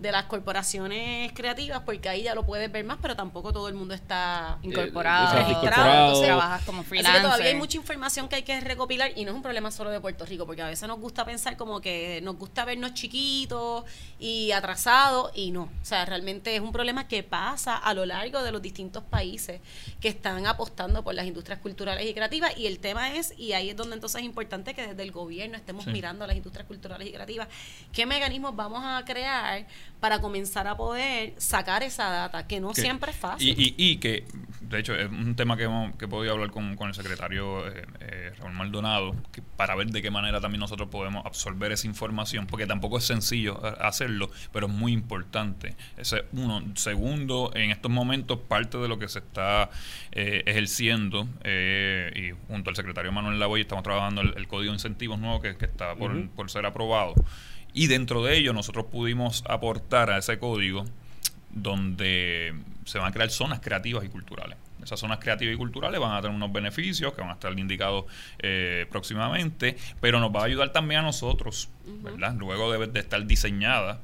[0.00, 3.74] de las corporaciones creativas, porque ahí ya lo puedes ver más, pero tampoco todo el
[3.74, 6.22] mundo está incorporado, eh, registrado.
[6.22, 7.16] trabajas como freelancer.
[7.16, 9.70] Así que todavía hay mucha información que hay que recopilar y no es un problema
[9.70, 12.94] solo de Puerto Rico, porque a veces nos gusta pensar como que nos gusta vernos
[12.94, 13.84] chiquitos
[14.18, 15.64] y atrasados y no.
[15.64, 19.60] O sea, realmente es un problema que pasa a lo largo de los distintos países
[20.00, 23.68] que están apostando por las industrias culturales y creativas y el tema es, y ahí
[23.68, 27.06] es donde entonces es importante que desde el gobierno estemos mirando a las industrias culturales
[27.06, 27.48] y creativas,
[27.92, 29.66] qué mecanismos vamos a crear
[30.00, 33.54] para comenzar a poder sacar esa data, que no siempre es fácil.
[33.56, 34.24] Y, y, que,
[34.62, 37.68] de hecho, es un tema que, hemos, que he podido hablar con, con el secretario
[37.68, 41.86] eh, eh, Raúl Maldonado, que para ver de qué manera también nosotros podemos absorber esa
[41.86, 45.76] información, porque tampoco es sencillo eh, hacerlo, pero es muy importante.
[45.98, 46.62] Ese uno.
[46.76, 49.68] Segundo, en estos momentos, parte de lo que se está
[50.12, 55.56] ejerciendo, y junto al secretario Manuel Lavoy, estamos trabajando el, código de incentivos nuevo que,
[55.56, 57.14] que está por, por ser aprobado.
[57.72, 60.84] Y dentro de ello nosotros pudimos aportar a ese código
[61.50, 62.54] donde
[62.84, 64.56] se van a crear zonas creativas y culturales.
[64.82, 68.06] Esas zonas creativas y culturales van a tener unos beneficios que van a estar indicados
[68.38, 71.68] eh, próximamente, pero nos va a ayudar también a nosotros,
[72.02, 72.34] ¿verdad?
[72.38, 74.00] Luego de, de estar diseñada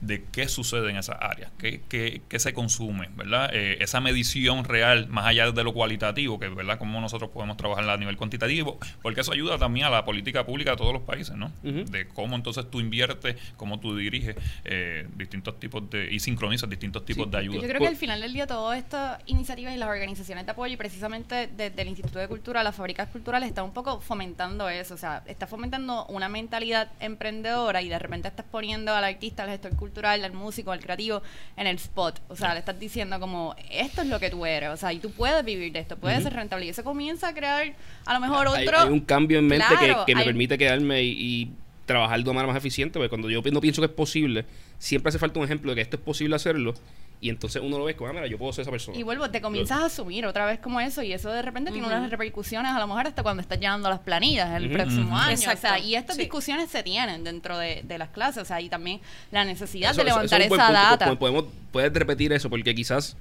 [0.00, 3.50] de qué sucede en esas áreas, qué, qué, qué se consume, ¿verdad?
[3.52, 6.78] Eh, esa medición real, más allá de lo cualitativo, que, ¿verdad?
[6.78, 10.72] Cómo nosotros podemos trabajar a nivel cuantitativo, porque eso ayuda también a la política pública
[10.72, 11.50] de todos los países, ¿no?
[11.62, 17.04] De cómo entonces tú inviertes, cómo tú diriges eh, distintos tipos de, y sincronizas distintos
[17.04, 17.60] tipos de ayuda.
[17.60, 20.74] Yo creo que al final del día todas estas iniciativas y las organizaciones de apoyo,
[20.74, 24.94] y precisamente desde el Instituto de Cultura, las fábricas culturales, están un poco fomentando eso,
[24.94, 29.50] o sea, está fomentando una mentalidad emprendedora y de repente estás poniendo al artista, al
[29.50, 31.22] gestor cultural, cultural, al músico, al creativo
[31.56, 32.20] en el spot.
[32.28, 34.70] O sea, le estás diciendo como, esto es lo que tú eres.
[34.70, 36.66] O sea, y tú puedes vivir de esto, puedes ser rentable.
[36.66, 37.74] Y eso comienza a crear
[38.04, 38.78] a lo mejor otro...
[38.78, 39.74] Hay, un cambio en mente
[40.06, 41.50] que, me permite quedarme y,
[41.86, 42.98] trabajar de una manera más eficiente.
[42.98, 44.44] Porque cuando yo no pienso que es posible,
[44.78, 46.74] siempre hace falta un ejemplo de que esto es posible hacerlo
[47.20, 48.96] y entonces uno lo ve como, ah, mira, yo puedo ser esa persona.
[48.96, 51.86] Y vuelvo, te comienzas a asumir otra vez como eso y eso de repente tiene
[51.86, 55.50] unas repercusiones a lo mejor hasta cuando estás llenando las planillas el próximo año.
[55.52, 59.00] O sea, y estas discusiones se tienen dentro de, las clases, o sea, y también
[59.32, 61.16] la necesidad de levantar esa data.
[61.16, 63.16] Podemos, puedes repetir eso porque quizás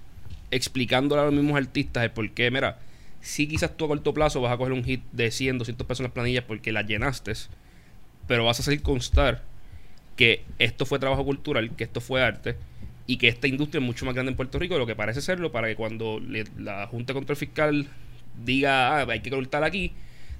[0.52, 2.78] explicándole a los mismos artistas el por qué, mira,
[3.22, 6.02] si quizás tú a corto plazo vas a coger un hit de 100, 200 pesos
[6.02, 7.34] en las planillas porque las llenaste,
[8.28, 9.42] pero vas a hacer constar
[10.16, 12.56] que esto fue trabajo cultural, que esto fue arte
[13.08, 15.22] y que esta industria es mucho más grande en Puerto Rico de lo que parece
[15.22, 16.22] serlo para que cuando
[16.58, 17.88] la Junta de Control Fiscal
[18.44, 19.94] diga, ah, hay que cortar aquí,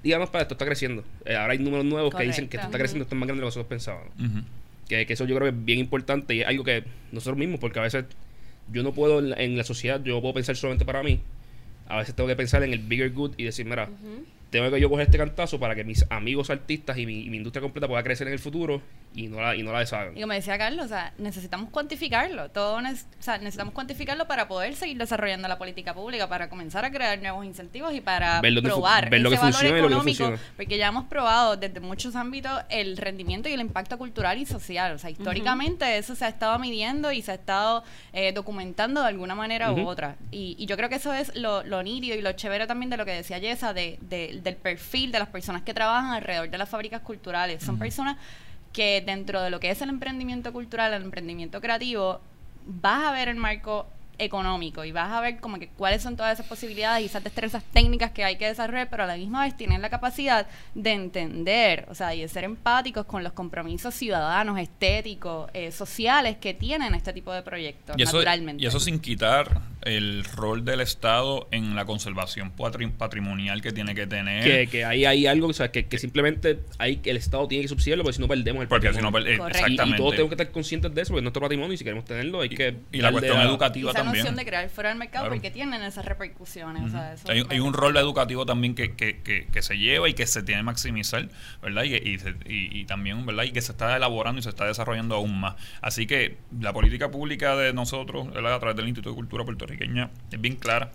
[0.04, 1.04] digamos, para esto está creciendo.
[1.26, 3.42] Eh, ahora hay números nuevos que dicen que esto está creciendo, esto es más grande
[3.42, 4.14] de lo que nosotros pensábamos.
[4.88, 7.80] que, eso yo creo que es bien importante y es algo que nosotros mismos, porque
[7.80, 8.06] a veces
[8.72, 11.22] yo no puedo en la, sociedad, yo puedo pensar solamente para mí.
[11.88, 13.90] A veces tengo que pensar en el bigger good y decir, mira,
[14.50, 17.88] tengo que yo coger este cantazo para que mis amigos artistas y mi, industria completa
[17.88, 18.82] pueda crecer en el futuro
[19.14, 20.18] y no la, y no la deshagan.
[20.18, 22.50] Y como decía Carlos, o sea, necesitamos cuantificarlo.
[22.50, 22.82] Todo o
[23.20, 27.46] sea, necesitamos cuantificarlo para poder seguir desarrollando la política pública, para comenzar a crear nuevos
[27.46, 30.34] incentivos y para probar ver lo ese valor económico.
[30.56, 34.94] porque ya hemos probado desde muchos ámbitos el rendimiento y el impacto cultural y social.
[34.94, 37.84] O sea, históricamente eso se ha estado midiendo y se ha estado
[38.14, 40.16] eh, documentando de alguna manera u otra.
[40.32, 43.06] Y, yo creo que eso es lo, lo nítido y lo chévere también de lo
[43.06, 46.70] que decía Yesa, de, de, del perfil de las personas que trabajan alrededor de las
[46.70, 47.64] fábricas culturales.
[47.64, 48.18] Son personas
[48.74, 52.22] que dentro de lo que es el emprendimiento cultural, el emprendimiento creativo,
[52.66, 53.88] vas a ver el marco
[54.20, 57.64] económico y vas a ver como que cuáles son todas esas posibilidades y esas destrezas
[57.72, 61.86] técnicas que hay que desarrollar, pero a la misma vez tienen la capacidad de entender,
[61.90, 66.96] o sea, y de ser empáticos con los compromisos ciudadanos, estéticos, eh, sociales que tienen
[66.96, 68.64] este tipo de proyectos, y eso, naturalmente.
[68.64, 73.96] Y eso sin quitar el rol del Estado en la conservación patri- patrimonial que tiene
[73.96, 74.44] que tener.
[74.44, 77.68] Que, que ahí hay algo, o sea, que, que simplemente hay, el Estado tiene que
[77.70, 79.34] subsidiarlo porque si no perdemos el porque si no, patrimonio.
[79.34, 79.58] eh, Correcto.
[79.58, 79.98] y, y exactamente.
[79.98, 82.42] todos tenemos que estar conscientes de eso, porque es nuestro patrimonio y si queremos tenerlo
[82.42, 82.76] hay que...
[82.92, 84.24] y la cuestión educativa esa también.
[84.24, 85.36] noción de crear fuera del mercado Claro.
[85.36, 86.84] porque tienen esas repercusiones.
[86.84, 90.14] o sea, eso hay, un rol educativo también que, que, que, que se lleva y
[90.14, 91.30] que se tiene que maximizar,
[91.62, 91.84] ¿verdad?
[91.86, 93.44] Y, y, se- y- y también, ¿verdad?
[93.46, 95.56] Y que se está elaborando y se está desarrollando aún más.
[95.82, 98.56] Así que la política pública de nosotros, ¿verdad?
[98.56, 99.46] A través del Instituto de Cultura
[100.32, 100.92] Es bien clara.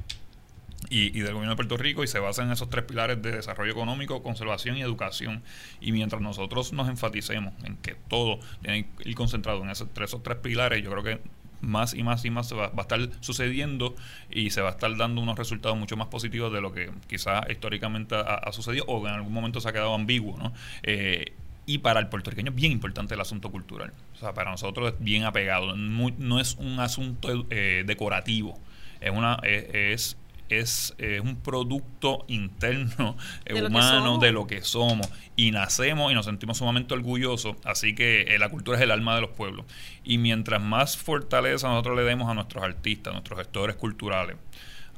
[0.91, 3.73] Y, del gobierno de Puerto Rico y se basa en esos tres pilares de desarrollo
[3.73, 5.43] económico, conservación y educación.
[5.81, 10.11] Y mientras nosotros nos enfaticemos en que todo tiene que ir concentrado en esos tres,
[10.11, 11.21] esos tres pilares, yo creo que
[11.63, 13.95] más y más y más se va, a estar sucediendo
[14.31, 17.49] y se va a estar dando unos resultados mucho más positivos de lo que quizás
[17.49, 20.53] históricamente ha, sucedido o en algún momento se ha quedado ambiguo, ¿no?
[20.83, 21.33] Eh,
[21.65, 23.93] y para el puertorriqueño es bien importante el asunto cultural.
[24.15, 25.77] O sea, para nosotros es bien apegado.
[25.77, 28.59] No es un asunto eh, decorativo.
[29.03, 30.17] Es una es, es,
[30.49, 35.09] es, eh, un producto interno eh, De humano de lo que somos.
[35.37, 37.57] Y nacemos y nos sentimos sumamente orgullosos.
[37.65, 39.67] Así que eh, la cultura es el alma de los pueblos.
[40.05, 44.37] Y mientras más fortaleza nosotros le demos a nuestros artistas a nuestros gestores culturales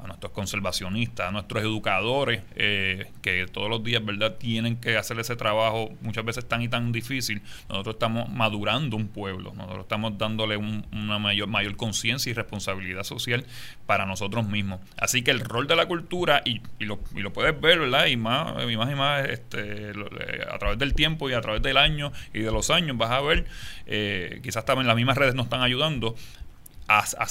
[0.02, 5.18] a nuestros conservacionistas, a nuestros educadores, eh, que todos los días, ¿verdad?, tienen que hacer
[5.18, 7.40] ese trabajo muchas veces tan y tan difícil.
[7.68, 13.02] Nosotros estamos madurando un pueblo, nosotros estamos dándole un- una mayor, mayor conciencia y responsabilidad
[13.04, 13.44] social
[13.87, 14.80] para nosotros mismos.
[14.98, 18.07] Así que el rol de la cultura, y, y lo, y lo puedes ver, ¿verdad?,
[18.07, 21.40] y más y más, y más este, lo- eh, a través del tiempo y a
[21.40, 23.46] través del año y de los años, vas a ver,
[23.87, 26.14] eh, quizás también las mismas redes nos están ayudando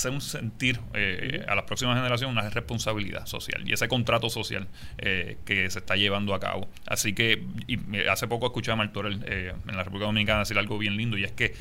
[0.09, 5.37] un sentir eh, a las próximas generaciones una responsabilidad social y ese contrato social eh,
[5.45, 6.67] que se está llevando a cabo.
[6.87, 7.77] Así que y
[8.09, 11.23] hace poco escuché a Martorell eh, en la República Dominicana decir algo bien lindo y
[11.23, 11.53] es que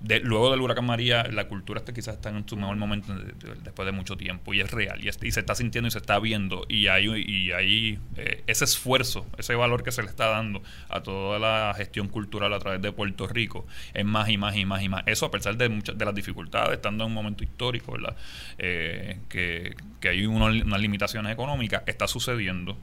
[0.00, 3.32] de- luego del huracán María la cultura está, quizás está en su mejor momento de-
[3.32, 5.90] de- después de mucho tiempo y es real y, es- y se está sintiendo y
[5.90, 10.08] se está viendo y hay, y hay eh, ese esfuerzo, ese valor que se le
[10.08, 14.36] está dando a toda la gestión cultural a través de Puerto Rico es más y
[14.36, 15.02] más y más y más.
[15.06, 18.16] Eso a pesar de muchas de las dificultades, estando en un momento histórico, ¿verdad?
[18.58, 22.76] Eh, que, que hay unas limitaciones económicas, está sucediendo.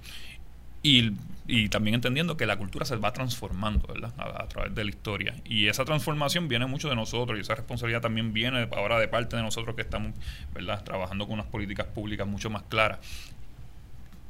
[0.85, 1.13] Y,
[1.47, 4.13] y también entendiendo que la cultura se va transformando ¿verdad?
[4.17, 5.33] A, a través de la historia.
[5.45, 9.37] Y esa transformación viene mucho de nosotros y esa responsabilidad también viene ahora de parte
[9.37, 10.13] de nosotros que estamos
[10.53, 10.83] ¿verdad?
[10.83, 12.99] trabajando con unas políticas públicas mucho más claras.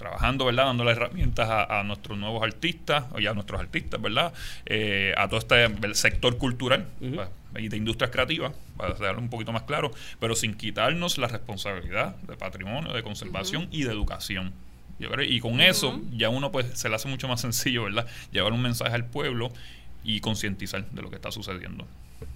[0.04, 0.66] Trabajando, ¿verdad?
[0.66, 4.34] Dándole herramientas a, a nuestros nuevos artistas y a nuestros artistas, ¿verdad?
[4.66, 6.88] Eh, a todo este el sector cultural.
[7.00, 7.30] ¿verdad?
[7.58, 12.18] y de industrias creativas, para dejarlo un poquito más claro, pero sin quitarnos la responsabilidad
[12.18, 14.52] de patrimonio, de conservación y de educación.
[15.00, 18.08] Y con eso ya uno pues se le hace mucho más sencillo, ¿verdad?
[18.32, 19.54] Llevar un mensaje al pueblo
[20.04, 21.88] y concientizar de lo que está sucediendo.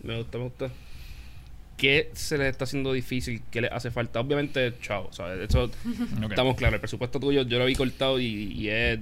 [0.04, 0.70] Me gusta, me gusta.
[1.78, 3.42] ¿Qué se les está haciendo difícil?
[3.52, 4.20] ¿Qué les hace falta?
[4.20, 5.48] Obviamente, chao, ¿sabes?
[5.50, 5.70] Eso
[6.30, 6.74] estamos claros.
[6.76, 9.00] El presupuesto tuyo yo lo vi cortado y, y es,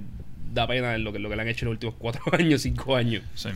[0.54, 2.96] da pena lo que, lo que le han hecho en los últimos cuatro años, cinco
[2.96, 3.24] años.
[3.34, 3.50] Sí.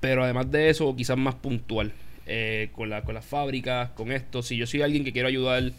[0.00, 1.92] Pero además de eso, quizás más puntual.
[2.26, 4.42] eh, con, la, con las fábricas, con esto.
[4.42, 5.72] Si yo soy alguien que quiero ayudar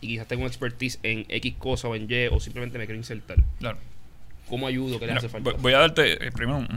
[0.00, 3.38] y quizás tengo expertise en X cosa o en Y, o simplemente me quiero insertar,
[3.58, 3.78] Claro.
[4.48, 4.98] ¿cómo ayudo?
[5.00, 5.52] ¿Qué Mira, hace falta?
[5.52, 6.68] voy- a darte eh, primero un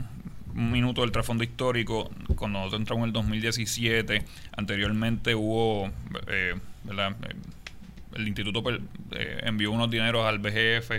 [0.54, 2.10] minuto del trasfondo histórico.
[2.36, 4.24] Cuando nosotros entramos en el 2017,
[4.56, 5.90] anteriormente hubo,
[6.28, 7.16] eh, ¿verdad?
[7.28, 7.34] Eh,
[8.16, 8.80] el instituto pues,
[9.12, 10.90] eh, envió unos dineros al BGF,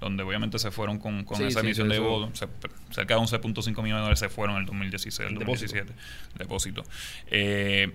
[0.00, 2.28] donde obviamente se fueron con, con Sí, esa sí, emisión sí, de.
[2.34, 2.48] Se-
[2.90, 5.74] cerca de 11.5 millones de dólares se fueron en el 2016, el En depósito.
[5.76, 6.38] 2017.
[6.38, 6.84] Depósito.
[7.30, 7.92] Eh,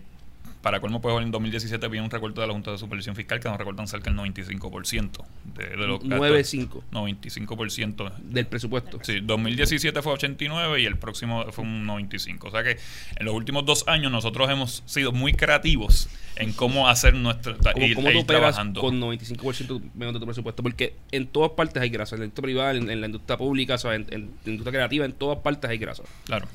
[0.61, 3.49] para colmo, pues en 2017 había un recorte de la Junta de Supervisión Fiscal que
[3.49, 5.25] nos recortan cerca del 95%
[5.55, 6.19] de, de los gastos.
[6.19, 8.99] 9.5 95% del presupuesto.
[9.01, 12.47] Sí, 2017 fue 89 y el próximo fue un 95.
[12.47, 12.77] O sea que
[13.15, 17.85] en los últimos dos años nosotros hemos sido muy creativos en cómo hacer nuestro ¿Cómo,
[17.85, 18.81] ir, cómo e tú ir trabajando.
[18.81, 20.61] con 95% menos de tu presupuesto?
[20.61, 22.15] Porque en todas partes hay grasa.
[22.15, 24.73] En la industria privada, en, en la industria pública, o sea, en, en la industria
[24.73, 26.03] creativa, en todas partes hay grasa.
[26.25, 26.47] Claro,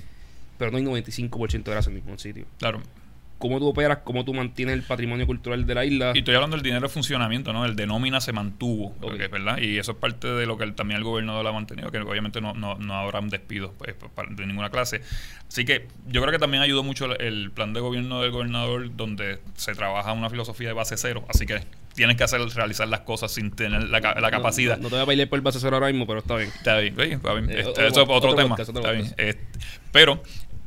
[0.59, 2.46] Pero no hay 95% de grasa en mismo sitio.
[2.59, 2.81] claro.
[3.38, 3.99] ¿Cómo tú operas?
[4.05, 6.12] ¿Cómo tú mantienes el patrimonio cultural de la isla?
[6.14, 7.64] Y estoy hablando del dinero de funcionamiento, ¿no?
[7.64, 8.96] El de nómina se mantuvo, Ok.
[9.01, 9.59] porque, ¿verdad?
[9.59, 12.40] Y eso es parte de lo que el- también el gobernador ha mantenido, que obviamente
[12.40, 15.03] no, no, no habrán despidos pues, pa- de ninguna clase.
[15.49, 18.96] Así que yo creo que también ayudó mucho el, el plan de gobierno del gobernador,
[18.96, 21.25] donde se trabaja una filosofía de base cero.
[21.29, 21.61] Así que
[21.94, 24.77] tienes que hacer realizar las cosas sin tener la, capacidad.
[24.77, 26.49] No, no te voy a bailar por el base cero ahora mismo, pero está bien.
[26.49, 27.51] Está bien, está bien.
[27.51, 28.49] Eh, Este, otro eso es otro, otro tema.
[28.51, 29.07] podcast, otro está bien.
[29.16, 29.40] Este,
[29.92, 30.22] pero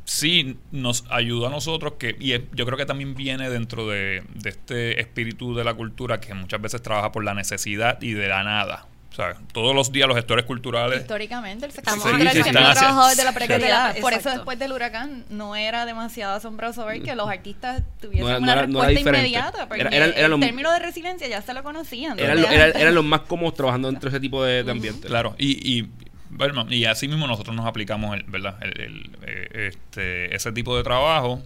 [0.10, 4.24] sí nos ayudó a nosotros que, y es- yo creo que también viene dentro de,
[4.34, 8.28] de este espíritu de la cultura que muchas veces trabaja por la necesidad y de
[8.28, 8.88] la nada.
[9.12, 12.52] O sea, todos los días los gestores culturales Históricamente, el sector cultural siempre
[13.10, 13.96] desde la precariedad.
[13.96, 14.02] Sí.
[14.02, 18.30] Por eso después del huracán no era demasiado asombroso ver que los artistas tuviesen No
[18.30, 19.68] era- no una era- no era respuesta inmediata.
[19.68, 22.18] Porque Era- eran- eran el los- término de resiliencia ya se lo conocían.
[22.20, 25.08] Eran, los más cómodos trabajando dentro de ese tipo de, de ambiente.
[25.08, 25.90] Claro, y, y,
[26.30, 28.58] bueno, y así mismo nosotros nos aplicamos el, ¿verdad?
[28.62, 31.42] El, el, eh, este, ese tipo de trabajo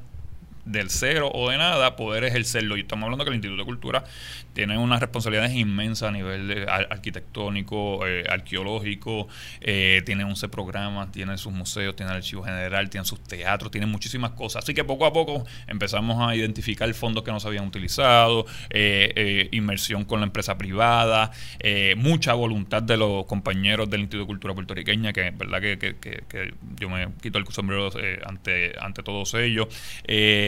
[0.65, 2.78] del cero o de nada, poder ejercerlo.
[2.78, 4.04] Y estamos hablando que el Instituto de Cultura
[4.54, 9.28] tiene unas responsabilidades inmensas a nivel de ar- arquitectónico, eh, arqueológico,
[9.62, 13.88] eh, tiene 11 programas, tiene sus museos, tiene el archivo general, tiene sus teatros, tiene
[13.88, 14.63] muchísimas cosas.
[14.63, 19.12] Así que poco a poco empezamos a identificar fondos que no se habían utilizado, eh,
[19.15, 24.28] eh, inmersión con la empresa privada, eh, mucha voluntad de los compañeros del Instituto de
[24.28, 28.73] Cultura puertorriqueña, que verdad que, que- que- que yo me quito el sombrero eh, ante,
[28.80, 29.67] ante todos ellos.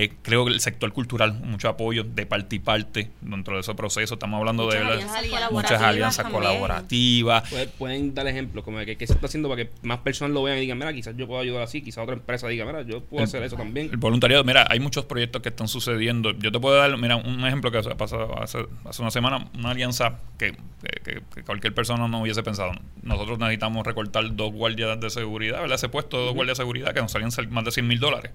[0.06, 3.74] Eh, creo que el sector cultural, mucho apoyo de parte y parte dentro de ese
[3.76, 4.16] proceso.
[4.16, 6.44] Estamos hablando Muchas de alianzas muchas colaborativas alianzas también.
[6.44, 7.50] colaborativas.
[7.50, 10.34] Pueden, pueden dar ejemplos como de que, qué se está haciendo para que más personas
[10.34, 12.82] lo vean y digan, mira, quizás yo puedo ayudar así, quizás otra empresa diga, mira,
[12.84, 13.90] yo puedo El- hacer eso también.
[13.92, 16.32] El voluntariado, mira, hay muchos proyectos que están sucediendo.
[16.32, 19.72] Yo te puedo dar, mira, un ejemplo que ha pasado hace, hace una semana, una
[19.72, 22.72] alianza que, que- que- que cualquier persona no hubiese pensado.
[23.04, 25.76] Nosotros necesitamos recortar dos guardias de seguridad, ¿verdad?
[25.76, 28.00] Ese puesto de dos guardias de seguridad que nos salían sal- más de 100 mil
[28.00, 28.32] dólares.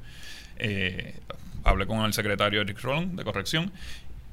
[0.63, 1.15] Eh,
[1.65, 3.73] hablé con el secretario Eric Roland de corrección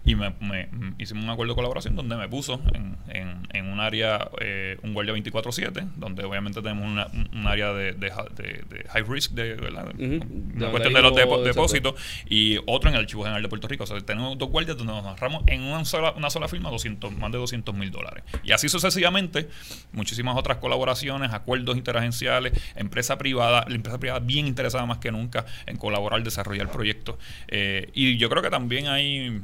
[0.07, 3.67] y me, me- m- hicimos un acuerdo de colaboración donde me puso en, en- en
[3.71, 8.25] un área, eh, un guardia 24-7, donde obviamente tenemos una- un, área de, de, ha-
[8.35, 11.95] de- de high risk, de, Donde cuestión de los depo- depósitos
[12.29, 13.83] y otro en el Archivo General de Puerto Rico.
[13.83, 17.11] O sea, tenemos dos guardias donde nos agarramos en una sola, una sola firma 200,
[17.17, 18.23] más de 200 mil dólares.
[18.43, 19.49] Y así sucesivamente,
[19.91, 25.45] muchísimas otras colaboraciones, acuerdos interagenciales, empresa privada, la empresa privada bien interesada más que nunca
[25.65, 27.17] en colaborar, desarrollar proyectos.
[27.49, 29.41] Eh, y yo creo que también hay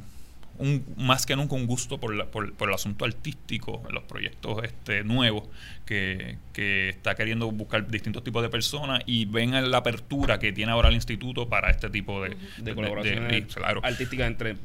[0.57, 4.63] un, más que nunca un gusto por, la- por, por el asunto artístico, los proyectos
[4.63, 5.43] este, nuevos
[5.85, 10.71] que, que está queriendo buscar distintos tipos de personas y ven la apertura que tiene
[10.71, 14.55] ahora el instituto para este tipo de, de colaboraciones de- claro, artísticas entre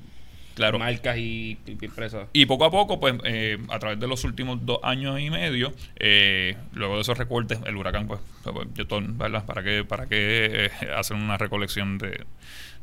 [0.55, 0.79] claro.
[0.79, 2.29] marcas y, y empresas.
[2.33, 5.73] Y poco a poco, pues, eh, a través de los últimos dos años y medio,
[5.97, 9.45] eh, luego de esos recortes, el huracán, pues, pues, yo ¿verdad?
[9.47, 12.25] ¿Para qué, para qué eh, hacer una recolección de,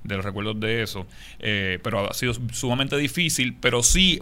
[0.06, 1.08] de los recuerdos de eso?
[1.40, 4.20] Eh, pero ha sido sumamente difícil, pero sí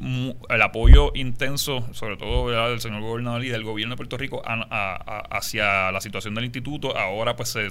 [0.50, 5.92] el apoyo intenso, sobre todo del señor gobernador y del gobierno de Puerto Rico hacia
[5.92, 7.68] la situación del instituto, ahora pues se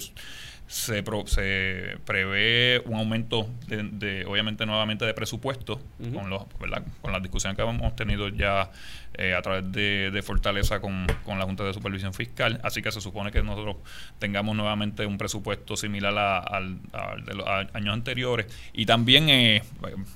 [0.66, 5.80] se, pro- se prevé un aumento de, de, obviamente nuevamente de presupuesto
[6.14, 6.82] con los ¿verdad?
[7.02, 8.70] con las discusiones que hemos tenido ya
[9.14, 12.58] eh, a través de, de Fortaleza con, con la Junta de Supervisión Fiscal.
[12.64, 13.76] Así que se supone que nosotros
[14.18, 18.46] tengamos nuevamente un presupuesto similar a- al, al de los a- años anteriores.
[18.72, 19.62] Y también eh,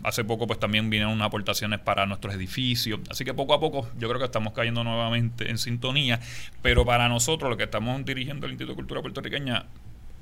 [0.04, 3.00] hace poco pues también vinieron unas aportaciones para nuestros edificios.
[3.11, 6.18] Así que poco a poco yo creo que estamos cayendo nuevamente en sintonía.
[6.62, 9.66] Pero para nosotros lo que estamos dirigiendo el Instituto de Cultura Puertorriqueña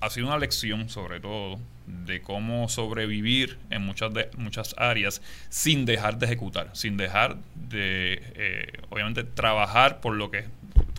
[0.01, 5.85] ha sido una lección, sobre todo, de cómo sobrevivir en muchas de, muchas áreas sin
[5.87, 10.45] dejar de ejecutar, sin dejar de, eh, obviamente, trabajar por lo que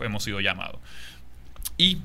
[0.02, 0.80] hemos sido llamados.
[1.78, 2.00] Y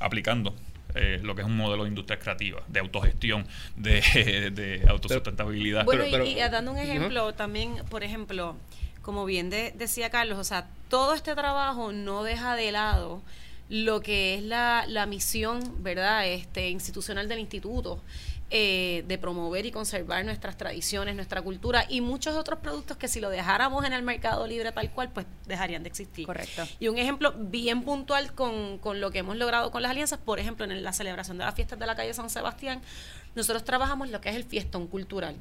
[0.00, 0.54] aplicando
[0.94, 4.00] eh, lo que es un modelo de industria creativa, de autogestión, de,
[4.54, 5.84] de autosustentabilidad.
[5.84, 8.56] Bueno, Pero- y- dando un ejemplo, también, por ejemplo,
[9.02, 13.22] como bien de- decía Carlos, o sea, todo este trabajo no deja de lado
[13.68, 18.00] lo que es la, la misión, ¿verdad?, este, institucional del instituto.
[18.50, 23.18] eh, de promover y conservar nuestras tradiciones, nuestra cultura y muchos otros productos que si
[23.18, 26.24] lo dejáramos en el mercado libre tal cual, pues dejarían de existir.
[26.24, 26.62] Correcto.
[26.78, 30.38] Y un ejemplo bien puntual con, con lo que hemos logrado con las alianzas, por
[30.38, 32.80] ejemplo, en la celebración de las fiestas de la calle San Sebastián,
[33.34, 35.34] nosotros trabajamos lo que es el fiestón cultural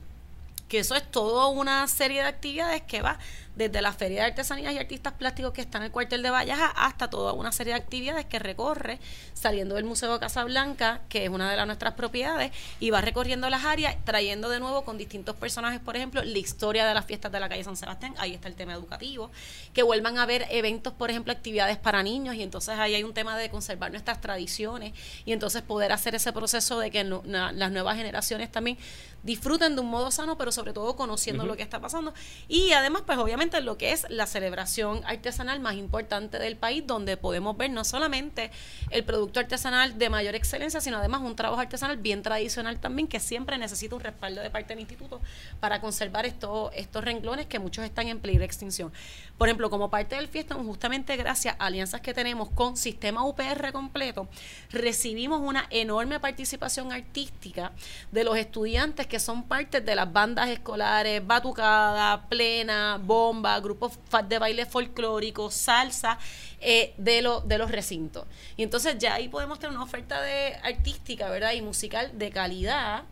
[0.70, 3.20] que eso es toda una serie de actividades que va
[3.56, 6.68] desde la Feria de Artesanías y Artistas Plásticos que está en el cuartel de Vallaja
[6.76, 9.00] hasta toda una serie de actividades que recorre
[9.34, 13.50] saliendo del Museo de Casablanca, que es una de las nuestras propiedades, y va recorriendo
[13.50, 17.32] las áreas, trayendo de nuevo con distintos personajes, por ejemplo, la historia de las fiestas
[17.32, 19.30] de la calle San Sebastián, ahí está el tema educativo,
[19.74, 23.14] que vuelvan a haber eventos, por ejemplo, actividades para niños, y entonces ahí hay un
[23.14, 24.94] tema de conservar nuestras tradiciones,
[25.26, 28.78] y entonces poder hacer ese proceso de que no- na- las nuevas generaciones también
[29.24, 32.14] disfruten de un modo sano, pero sobre todo conociendo lo que está pasando.
[32.50, 37.18] Y además, pues obviamente lo que es la celebración artesanal más importante del país, donde
[37.18, 38.52] podemos ver no solamente
[38.90, 43.20] el producto artesanal de mayor excelencia, sino además un trabajo artesanal bien tradicional también, que
[43.20, 45.22] siempre necesita un respaldo de parte del instituto
[45.60, 48.94] para conservar estos, estos renglones que muchos están en peligro de extinción.
[49.38, 53.72] Por ejemplo, como parte del fiesta, justamente gracias a alianzas que tenemos con Sistema UPR
[53.74, 54.28] completo,
[54.72, 57.72] recibimos una enorme participación artística
[58.12, 64.00] de los estudiantes que son parte de las bandas escolares, Batucada, Plena, Bomba, zumba, grupos
[64.28, 66.18] de baile folclórico, salsa,
[66.62, 68.26] eh, de, lo, de los recintos.
[68.58, 71.54] Y entonces ya ahí podemos tener una oferta de artística, ¿verdad?
[71.54, 73.04] Y musical de calidad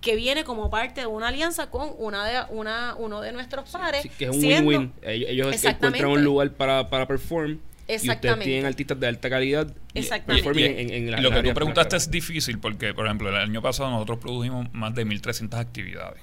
[0.00, 4.02] que viene como parte de una alianza con una de una uno de nuestros pares
[4.02, 4.92] Sí, que es un win-win.
[5.02, 5.98] Ellos, ellos Exactamente.
[5.98, 7.50] encuentran un lugar para, para perform.
[7.86, 8.44] Y ustedes Exactamente.
[8.46, 9.74] tienen artistas de alta calidad.
[9.94, 10.44] Exactamente.
[10.48, 13.04] performing Y- en, en, y la- lo en que tú preguntaste es difícil porque, por
[13.06, 16.22] ejemplo, el año pasado nosotros produjimos más de 1.300 actividades.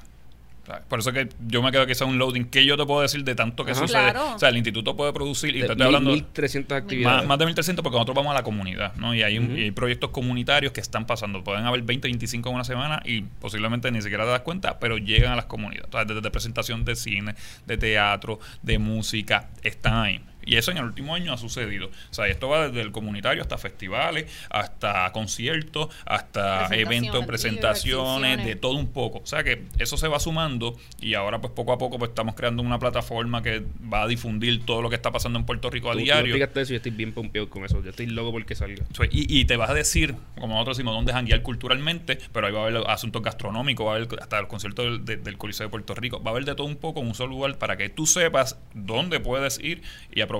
[0.89, 2.45] Por eso que yo me quedo que sea un loading.
[2.45, 3.81] ¿Qué yo te puedo decir de tanto que Ajá.
[3.81, 4.11] sucede?
[4.11, 4.35] Claro.
[4.35, 6.13] O sea, el instituto puede producir, y De te estoy hablando...
[6.13, 7.17] 1.300 actividades.
[7.25, 9.13] Más, más de 1.300 porque nosotros vamos a la comunidad, ¿no?
[9.15, 9.55] Y hay, un- Ujú.
[9.57, 11.43] y hay proyectos comunitarios que están pasando.
[11.43, 14.97] Pueden haber 20, 25 en una semana y posiblemente ni siquiera te das cuenta, pero
[14.97, 15.89] llegan a las comunidades.
[15.89, 20.21] O sea, desde presentación de cine, de teatro, de música, están ahí.
[20.47, 21.87] Y eso en el último año ha sucedido.
[21.87, 28.45] O sea, esto va desde el comunitario hasta festivales, hasta conciertos, hasta Presentaciones, eventos, presentaciones,
[28.45, 29.19] de todo un poco.
[29.19, 32.35] O sea que eso se va sumando y ahora pues poco a poco pues estamos
[32.35, 35.89] creando una plataforma que va a difundir todo lo que está pasando en Puerto Rico
[35.89, 36.25] a Tú- tú diario.
[36.35, 37.83] explicaste eso y yo estoy bien pompeado con eso.
[37.83, 38.85] Yo estoy loco porque salga.
[39.11, 42.59] Y, y te vas a decir, como nosotros decimos, dónde janguear culturalmente, pero ahí va
[42.61, 45.71] a haber asuntos gastronómicos, va a haber hasta el concierto del, de- del Coliseo de
[45.71, 47.89] Puerto Rico, va a haber de todo un poco en un solo lugar para que
[47.89, 49.81] tú sepas dónde puedes ir
[50.13, 50.36] y aprovechar.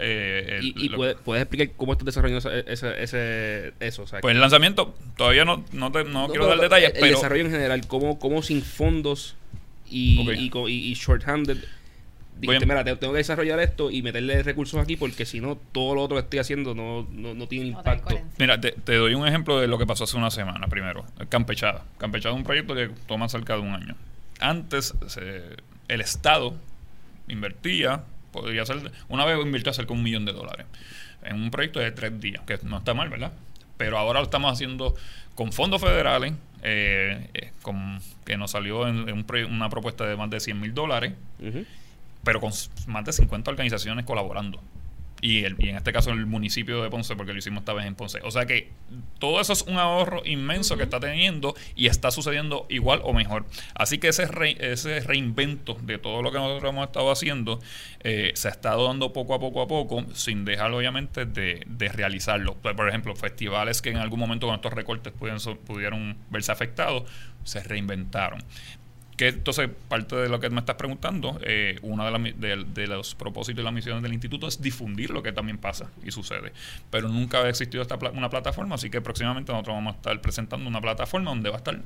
[0.00, 4.02] Eh, el- Y, y lo- puedes, puedes explicar cómo estás desarrollando ese, ese, ese- eso.
[4.02, 6.96] O sea, Pues el lanzamiento, todavía no, no, te- no No, quiero dar detalles, el,
[6.96, 9.36] el pero desarrollo en general, cómo, cómo sin fondos
[9.90, 10.34] y, Ok.
[10.38, 11.58] y, co- y- y short-handed.
[12.38, 15.94] Dijiste, mira, te- tengo que desarrollar esto y meterle recursos aquí porque si no, todo
[15.94, 18.18] lo otro que estoy haciendo no, no, no tiene impacto.
[18.38, 21.04] Mira, te, te doy un ejemplo de lo que pasó hace una semana primero.
[21.28, 21.84] Campechada.
[21.98, 23.94] Campechada es un proyecto que toma cerca de un año.
[24.38, 25.42] Antes, se-
[25.88, 26.54] el Estado
[27.28, 30.66] invertía, podría ser, una vez invirtió cerca de un millón de dólares
[31.22, 33.32] en un proyecto de tres días, que no está mal, ¿verdad?
[33.76, 34.94] Pero ahora lo estamos haciendo
[35.34, 40.04] con fondos federales, eh, eh, con, que nos salió en, en un proye- una propuesta
[40.06, 41.12] de más de 100 mil dólares,
[42.24, 42.52] pero con
[42.86, 44.60] más de 50 organizaciones colaborando.
[45.20, 47.86] Y, el, y en este caso el municipio de Ponce, porque lo hicimos esta vez
[47.86, 48.20] en Ponce.
[48.22, 48.70] O sea que
[49.18, 53.46] todo eso es un ahorro inmenso que está teniendo y está sucediendo igual o mejor.
[53.74, 57.60] Así que ese, re- ese reinvento de todo lo que nosotros hemos estado haciendo
[58.02, 61.88] eh, se ha estado dando poco a poco a poco, sin dejar obviamente de, de
[61.88, 62.54] realizarlo.
[62.54, 67.04] Por ejemplo, festivales que en algún momento con estos recortes pudieron, pudieron verse afectados,
[67.44, 68.42] se reinventaron.
[69.20, 73.64] Que entonces, parte de lo que me estás preguntando, eh, uno de, los propósitos y
[73.64, 76.54] las misiones del instituto es difundir lo que también pasa y sucede.
[76.90, 80.18] Pero nunca había existido esta pla- una plataforma, así que próximamente nosotros vamos a estar
[80.22, 81.78] presentando una plataforma donde va a estar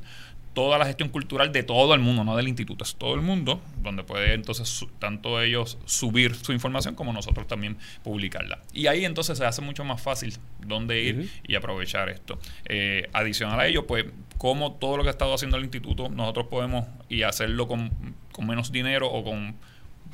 [0.55, 3.61] toda la gestión cultural de todo el mundo, no del instituto, es todo el mundo,
[3.83, 8.61] donde puede entonces su- tanto ellos subir su información como nosotros también publicarla.
[8.73, 10.35] Y ahí entonces se hace mucho más fácil
[10.67, 12.39] dónde ir y aprovechar esto.
[12.67, 14.07] Eh, adicional a ello, pues,
[14.39, 17.91] como todo lo que ha estado haciendo el instituto, nosotros podemos y hacerlo con,
[18.33, 19.57] con menos dinero o con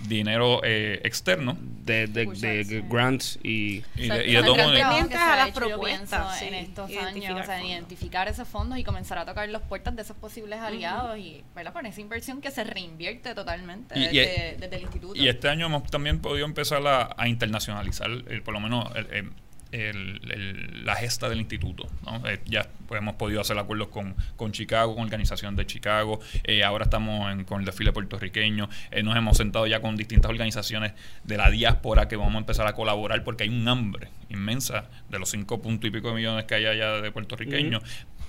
[0.08, 1.56] dinero eh, externo.
[1.60, 3.82] De, de, de, grants y...
[3.96, 7.70] Y de, y el a las propuestas, sí, en estos identificar años, o sea, fondos.
[7.70, 11.72] identificar esos fondos y comenzar a tocar las puertas de esos posibles aliados y, ¿verdad?
[11.72, 15.16] Con esa inversión que se reinvierte totalmente Y- y- desde, el instituto.
[15.20, 19.06] Y este año hemos también podido empezar a, a internacionalizar, eh, por lo menos, el-
[19.12, 19.32] el-
[19.72, 21.86] el- el- la gesta del instituto.
[22.04, 22.26] ¿no?
[22.28, 26.20] Eh, ya hemos podido hacer acuerdos con, con Chicago, con Organización de Chicago.
[26.44, 28.68] eh, ahora estamos en- con el desfile puertorriqueño.
[28.90, 30.92] eh, nos hemos sentado ya con distintas organizaciones
[31.24, 35.18] de la diáspora que vamos a empezar a colaborar porque hay un hambre inmensa de
[35.18, 37.82] los cinco puntos y pico de millones que hay allá de puertorriqueños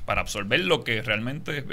[0.06, 1.64] para absorber lo que realmente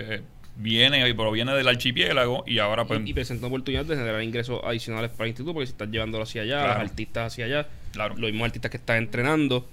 [0.61, 4.61] viene y proviene del archipiélago y ahora pues y, y presenta oportunidades de generar ingresos
[4.65, 6.81] adicionales para el instituto porque si estás llevándolo hacia allá, Claro.
[6.83, 8.15] los artistas hacia allá, Claro.
[8.17, 9.69] los mismos artistas que están entrenando,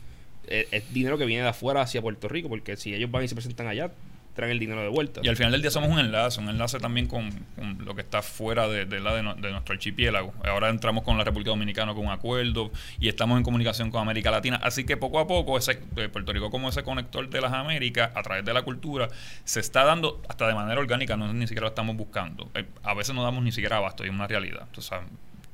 [0.47, 3.27] eh, es dinero que viene de afuera hacia Puerto Rico porque si ellos van y
[3.27, 3.91] se presentan allá,
[4.36, 5.21] traen el dinero de vuelta.
[5.23, 7.31] Y al final del día somos un enlace, un enlace también con,
[7.79, 10.33] lo que está fuera de, la de, nuestro archipiélago.
[10.43, 14.29] Ahora entramos con la República Dominicana con un acuerdo y estamos en comunicación con América
[14.29, 14.59] Latina.
[14.61, 18.11] Así que poco a poco, ese, eh, Puerto Rico como ese conector de las Américas,
[18.13, 19.07] a través de la cultura,
[19.45, 22.51] se está dando hasta de manera orgánica, no ni siquiera lo estamos buscando.
[22.53, 24.67] Eh, a veces no damos ni siquiera abasto, es una realidad.
[24.77, 25.01] Sea,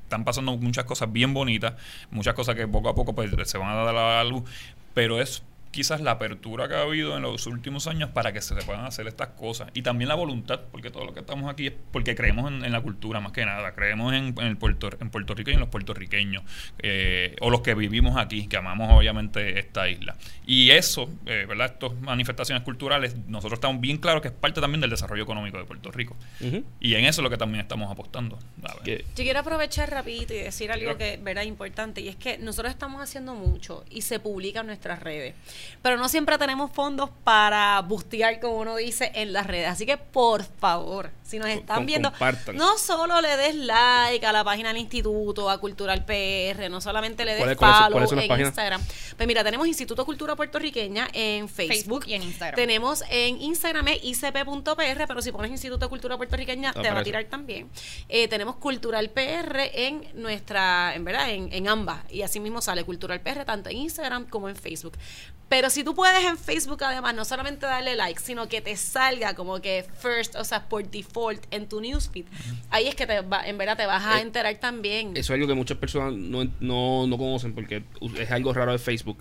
[0.03, 1.73] están pasando muchas cosas bien bonitas,
[2.09, 4.43] muchas cosas que poco a poco pues, se van a dar a la luz,
[4.93, 8.55] pero es quizás la apertura que ha habido en los últimos años para que se
[8.55, 9.69] puedan hacer estas cosas.
[9.73, 12.71] Y también la voluntad, porque todo lo que estamos aquí es porque creemos en, en
[12.71, 15.59] la cultura más que nada, creemos en, en el Puerto, en Puerto Rico y en
[15.59, 16.43] los puertorriqueños,
[16.79, 20.15] eh, o los que vivimos aquí, que amamos obviamente esta isla.
[20.45, 21.71] Y eso, eh, ¿verdad?
[21.73, 25.63] Estas manifestaciones culturales, nosotros estamos bien claros que es parte también del desarrollo económico de
[25.63, 26.15] Puerto Rico.
[26.79, 28.37] Y en eso es lo que también estamos apostando.
[28.63, 29.05] A ver.
[29.15, 33.01] Yo quiero aprovechar rapidito y decir algo que verá importante y es que nosotros estamos
[33.01, 35.35] haciendo mucho y se publica en nuestras redes.
[35.81, 39.69] Pero no siempre tenemos fondos para bustear, como uno dice, en las redes.
[39.69, 42.55] Así que, por favor, si nos están viendo, compartan.
[42.57, 47.23] no solo le des like a la página del instituto, a Cultural PR, no solamente
[47.25, 48.49] le des ¿Cuáles- cuáles- follow cuáles son las en páginas?
[48.49, 48.81] Instagram.
[49.17, 52.55] Pues mira, tenemos Instituto Cultura Puertorriqueña en Facebook, Facebook y en Instagram.
[52.55, 57.03] Tenemos en Instagram es icp.pr, pero si pones Instituto de Cultura Puertorriqueña te va a
[57.03, 57.69] tirar también.
[58.09, 61.99] Eh, tenemos Cultural PR en nuestra, en verdad, en, en ambas.
[62.11, 64.93] Y así mismo sale Cultural PR tanto en Instagram como en Facebook.
[65.51, 69.33] Pero si tú puedes en Facebook además no solamente darle like, sino que te salga
[69.35, 72.23] como que first, o sea, por default en tu newsfeed,
[72.69, 75.09] ahí es que te va- en verdad te vas a Eh, enterar también.
[75.09, 77.83] Eso es algo que muchas personas no, no, no conocen porque
[78.17, 79.17] es algo raro de Facebook.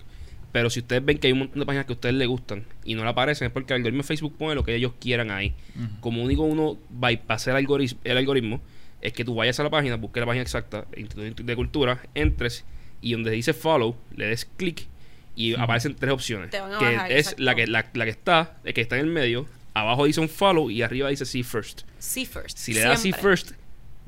[0.53, 2.65] Pero si ustedes ven que hay un montón de páginas que a ustedes les gustan
[2.85, 5.31] y no le aparecen, es porque el algoritmo de Facebook pone lo que ellos quieran
[5.31, 5.53] ahí.
[5.99, 8.61] Como único uno bypassar el algoritmo, el algoritmo,
[9.01, 12.63] es que tú vayas a la página, busques la página exacta, Instituto de Cultura, entres
[13.01, 14.87] y donde dice follow, le des clic
[15.35, 16.49] y aparecen tres opciones.
[16.49, 17.43] Te van a que bajar, es exacto.
[17.43, 20.29] la que, la, la que está, el que está en el medio, abajo dice un
[20.29, 21.81] follow y arriba dice see first.
[21.99, 22.57] See first.
[22.57, 23.51] Si le das see first,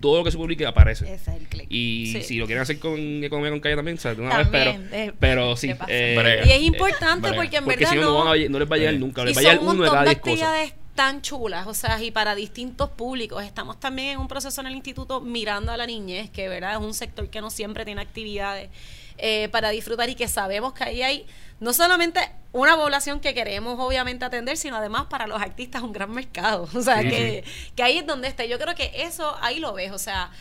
[0.01, 1.05] todo lo que se publique aparece.
[1.05, 1.67] Ese es el click.
[1.69, 2.21] Y Sí.
[2.23, 4.17] si lo quieren hacer con economía con calle también, ¿sabes?
[4.17, 5.73] De una vez, pero, de- pero sí.
[5.87, 6.45] eh, Brega.
[6.47, 8.69] Y es importante porque en porque verdad si no, no, no, van a- no les
[8.71, 9.21] va a llegar nunca.
[9.21, 10.73] y Les va a llegar uno de cada diez cosas.
[10.95, 13.43] tan chulas, o sea, y para distintos públicos.
[13.43, 16.79] Estamos también en un proceso en el instituto mirando a la niñez, que verdad es
[16.79, 18.69] un sector que no siempre tiene actividades
[19.17, 21.25] eh, para disfrutar y que sabemos que ahí hay
[21.59, 22.19] no solamente
[22.51, 26.67] una población que queremos obviamente atender, sino además para los artistas un gran mercado.
[26.75, 27.43] O sea, Sí, que,
[27.75, 28.45] que ahí es donde está.
[28.45, 30.31] Yo creo que eso ahí lo ves, o sea,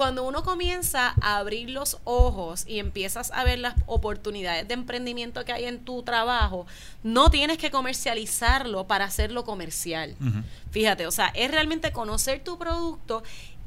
[0.00, 5.44] cuando uno comienza a abrir los ojos y empiezas a ver las oportunidades de emprendimiento
[5.44, 6.66] que hay en tu trabajo,
[7.02, 10.16] no tienes que comercializarlo para hacerlo comercial.
[10.70, 13.22] Fíjate, o sea, es realmente conocer tu producto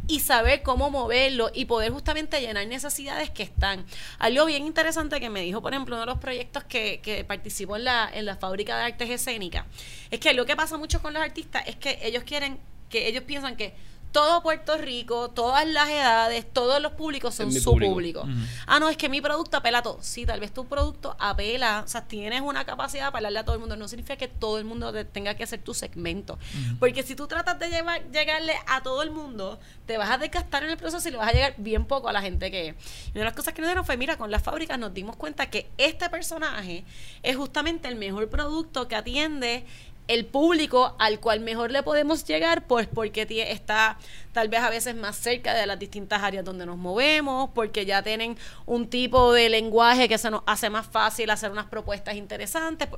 [0.07, 3.85] y saber cómo moverlo y poder justamente llenar necesidades que están.
[4.19, 7.77] Algo bien interesante que me dijo, por ejemplo, uno de los proyectos que, que participó
[7.77, 9.65] en la, en la fábrica de artes escénicas,
[10.11, 13.23] es que lo que pasa mucho con los artistas es que ellos quieren, que ellos
[13.23, 13.73] piensan que
[14.14, 18.24] todo Puerto Rico, todas las edades, todos los públicos son su público.
[18.68, 19.97] Ah, no, es que mi producto apela a todo.
[20.01, 23.55] Sí, tal vez tu producto apela, o sea, tienes una capacidad para hablarle a todo
[23.55, 23.76] el mundo.
[23.76, 26.39] No significa que todo el mundo te- tenga que hacer tu segmento.
[26.80, 30.64] Porque si tú tratas de llevar, llegarle a todo el mundo, te vas a desgastar
[30.64, 32.76] en el proceso y le vas a llegar bien poco a la gente que es.
[33.07, 35.16] Y una de las cosas que nos dieron fue, mira, con las fábricas nos dimos
[35.16, 36.86] cuenta que este personaje
[37.24, 39.66] es justamente el mejor producto que atiende
[40.07, 43.97] el público al cual mejor le podemos llegar, pues porque está
[44.33, 48.01] tal vez a veces más cerca de las distintas áreas donde nos movemos, porque ya
[48.01, 52.89] tienen un tipo de lenguaje que se nos hace más fácil hacer unas propuestas interesantes.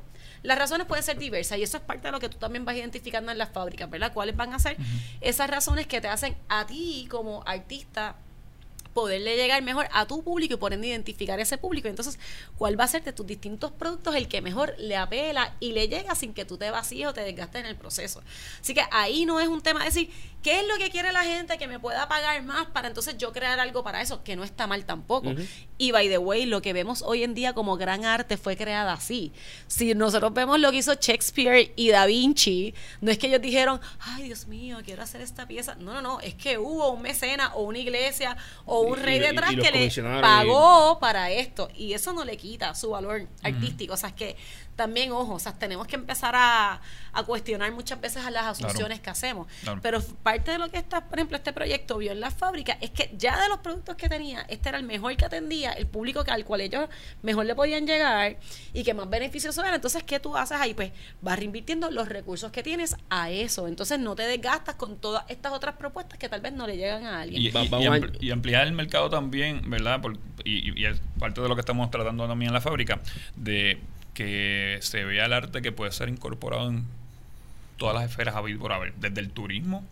[0.44, 2.76] Las razones pueden ser diversas y eso es parte de lo que tú también vas
[2.76, 4.14] identificando en las fábricas, ¿verdad?
[4.14, 4.78] ¿Cuáles van a ser
[5.22, 8.16] esas razones que te hacen a ti como artista
[8.96, 11.90] poderle llegar mejor a tu público y por ende identificar ese público.
[11.90, 12.18] Entonces,
[12.58, 15.90] ¿cuál va a ser de tus distintos productos el que mejor le apela y le
[15.90, 18.24] llega sin que tú te vacíes o te desgastes en el proceso?
[18.62, 20.10] Así que ahí no es un tema de decir,
[20.42, 23.34] ¿qué es lo que quiere la gente que me pueda pagar más para entonces yo
[23.34, 24.24] crear algo para eso?
[24.24, 25.28] Que no está mal tampoco.
[25.28, 25.42] Ujú.
[25.78, 28.94] Y by the way, lo que vemos hoy en día como gran arte fue creada
[28.94, 29.34] así.
[29.68, 33.82] Si nosotros vemos lo que hizo Shakespeare y Da Vinci, no es que ellos dijeron,
[34.00, 35.76] ay Dios mío, quiero hacer esta pieza.
[35.76, 39.54] No, no, no, es que hubo un mecena o una iglesia o un rey detrás
[39.54, 41.70] y que le pagó para esto.
[41.76, 43.94] Y eso no le quita su valor artístico.
[43.94, 44.36] O sea, es que
[44.76, 46.82] también, ojo, o sea, tenemos que empezar a,
[47.14, 49.48] a cuestionar muchas veces a las asunciones que hacemos.
[49.64, 49.80] Claro.
[49.82, 52.92] Pero parte de lo que está, por ejemplo, este proyecto vio en la fábrica es
[52.92, 56.24] que ya de los productos que tenía, este era el mejor que atendía, el público
[56.24, 56.90] que, al cual ellos
[57.22, 58.38] mejor le podían llegar
[58.74, 59.76] y que más beneficioso era.
[59.76, 60.74] Entonces, ¿qué tú haces ahí?
[60.74, 63.68] Pues vas reinvirtiendo los recursos que tienes a eso.
[63.68, 67.06] Entonces, no te desgastas con todas estas otras propuestas que tal vez no le llegan
[67.06, 67.42] a alguien.
[67.42, 70.02] Y, ampliar el mercado también, ¿verdad?
[70.02, 73.00] Por- y, y- y es parte de lo que estamos tratando también en la fábrica,
[73.36, 73.80] de
[74.16, 76.86] que se vea el arte que puede ser incorporado en
[77.78, 79.86] todas las esferas habido por haber, desde el turismo,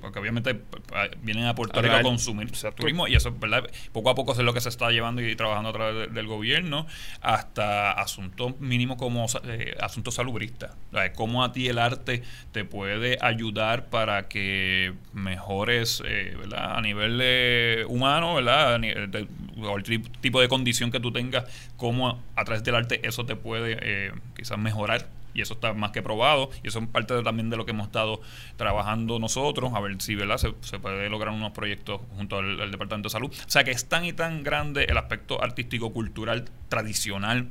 [0.00, 2.82] porque obviamente p- p- vienen a Puerto A Rico a consumir Exacto.
[2.82, 3.68] turismo y eso, ¿verdad?
[3.90, 6.14] Poco a poco eso es lo que se está llevando y trabajando a través de-
[6.14, 6.86] del gobierno
[7.20, 10.70] hasta asuntos mínimos como eh, asuntos salubristas.
[10.92, 16.76] O sea, cómo a ti el arte te puede ayudar para que mejores, eh, ¿verdad?
[16.78, 18.74] A nivel eh, humano, ¿verdad?
[18.74, 19.26] A nivel de-
[19.72, 19.82] o el
[20.20, 21.44] tipo de condición que tú tengas,
[21.76, 25.90] cómo a través del arte eso te puede eh, quizás mejorar y eso está más
[25.90, 28.20] que probado y eso es parte de- también de lo que hemos estado
[28.56, 30.38] trabajando nosotros a ver si ¿verdad?
[30.38, 33.72] Se, se puede lograr unos proyectos junto al, al departamento de salud o sea que
[33.72, 37.48] es tan y tan grande el aspecto artístico cultural tradicional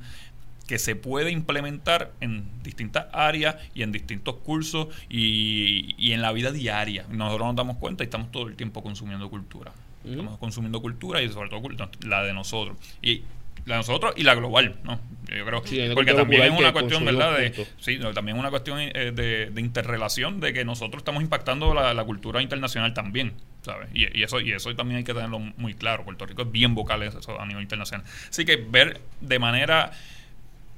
[0.65, 6.31] que se puede implementar en distintas áreas y en distintos cursos y, y en la
[6.31, 7.05] vida diaria.
[7.09, 9.73] Nosotros nos damos cuenta y estamos todo el tiempo consumiendo cultura.
[10.11, 11.61] Estamos consumiendo cultura y sobre todo
[12.05, 12.77] la de nosotros.
[13.01, 13.23] Y
[13.65, 14.99] la de nosotros y la global, ¿no?
[15.33, 17.37] Yo creo Sí, porque también es una cuestión, ¿verdad?
[17.37, 17.73] De, juntos.
[17.79, 21.73] sí, no, también es una cuestión eh, de, de interrelación de que nosotros estamos impactando
[21.73, 23.31] la, la cultura internacional también,
[23.61, 23.87] ¿sabes?
[23.93, 26.03] Y, y eso y eso también hay que tenerlo muy claro.
[26.03, 28.05] Puerto Rico es bien vocal eso a nivel internacional.
[28.29, 29.91] Así que ver de manera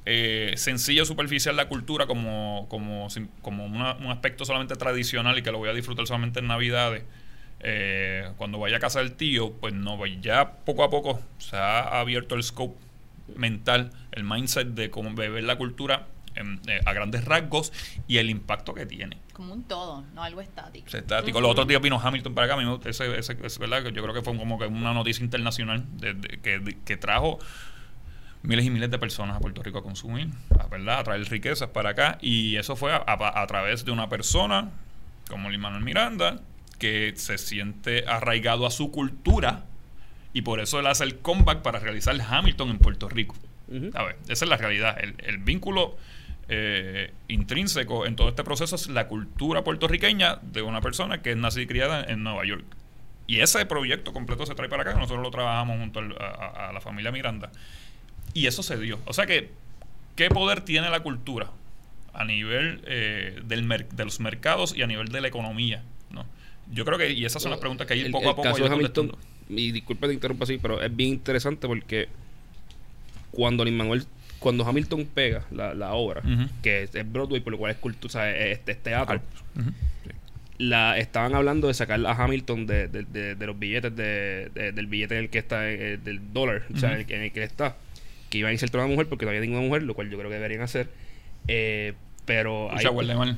[0.05, 3.07] eh, sencilla o superficial la cultura como, como,
[3.41, 7.03] como una- un aspecto solamente tradicional y que lo voy a disfrutar solamente en Navidades.
[7.59, 11.55] Eh, cuando vaya a casa del tío, pues no, pues ya poco a poco se
[11.57, 12.75] ha abierto el scope
[13.35, 17.71] mental, el mindset de cómo beber la cultura en- eh, a grandes rasgos
[18.07, 19.17] y el impacto que tiene.
[19.33, 20.85] Como un todo, no algo estático.
[20.95, 21.41] Estático.
[21.41, 22.57] Los otros días vino Hamilton para acá.
[22.57, 23.83] me- ese, ese, ese, ¿verdad?
[23.83, 26.97] que Yo creo que fue como que una noticia internacional de- de- que, de- que
[26.97, 27.39] trajo
[28.43, 30.27] miles y miles de personas a Puerto Rico a consumir,
[30.69, 30.99] ¿verdad?
[30.99, 32.17] a traer riquezas para acá.
[32.21, 34.69] Y eso fue a, a- a través de una persona
[35.29, 36.39] como Lin Manuel Miranda,
[36.75, 39.65] que se siente arraigado a su cultura
[40.33, 43.35] y por eso él hace el comeback para realizar Hamilton en Puerto Rico.
[43.95, 44.97] A ver, esa es la realidad.
[45.01, 45.97] El, el vínculo
[46.49, 51.37] eh, intrínseco en todo este proceso es la cultura puertorriqueña de una persona que es
[51.37, 52.63] nacida y criada en Nueva York.
[53.27, 54.93] Y ese proyecto completo se trae para acá.
[54.93, 57.51] Nosotros lo trabajamos junto al- a, a- a la familia Miranda.
[58.35, 58.99] Y eso se dio.
[59.05, 59.49] O sea que,
[60.15, 61.49] ¿qué poder tiene la cultura
[62.13, 65.81] a nivel eh, del mer- de los mercados y a nivel de la economía?
[66.71, 68.43] Yo creo que, y esas son las preguntas que hay El- poco el a poco
[68.43, 69.11] caso hay de Hamilton,
[69.49, 72.07] y disculpa que te interrumpa así, pero es bien interesante porque
[73.31, 74.05] cuando Manuel,
[74.39, 76.21] cuando Hamilton pega la, la obra,
[76.63, 79.21] que es, es Broadway, por lo cual es cultura, o sea, es, es teatro,
[80.57, 84.71] la, estaban hablando de sacar a Hamilton de, de- de- de los billetes, de, de-
[84.71, 87.21] del billete en el que está, eh, del dólar, o sea, en el, que- en
[87.23, 87.75] el que está,
[88.29, 90.17] que iban a insertar a una mujer porque no había ninguna mujer, lo cual yo
[90.17, 90.89] creo que deberían hacer.
[91.47, 91.93] Eh,
[92.25, 92.71] pero
[93.17, 93.37] mal.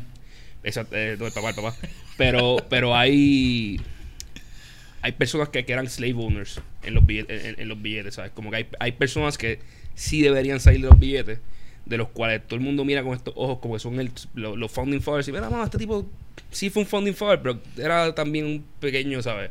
[0.64, 1.76] Exacto, eh, no, el papá.
[2.18, 3.80] Pero, pero hay.
[5.01, 8.32] Hay personas que, que eran slave owners en los billetes, en, los billetes, ¿sabes?
[8.32, 9.60] Como que hay, hay personas que
[9.95, 11.39] sí deberían salir de los billetes,
[11.86, 14.55] de los cuales todo el mundo mira con estos ojos como que son el, lo-
[14.58, 15.28] los founding fathers.
[15.28, 16.10] Y mira, mano, este tipo
[16.51, 19.49] sí fue un founding father, pero era también un pequeño, ¿sabes?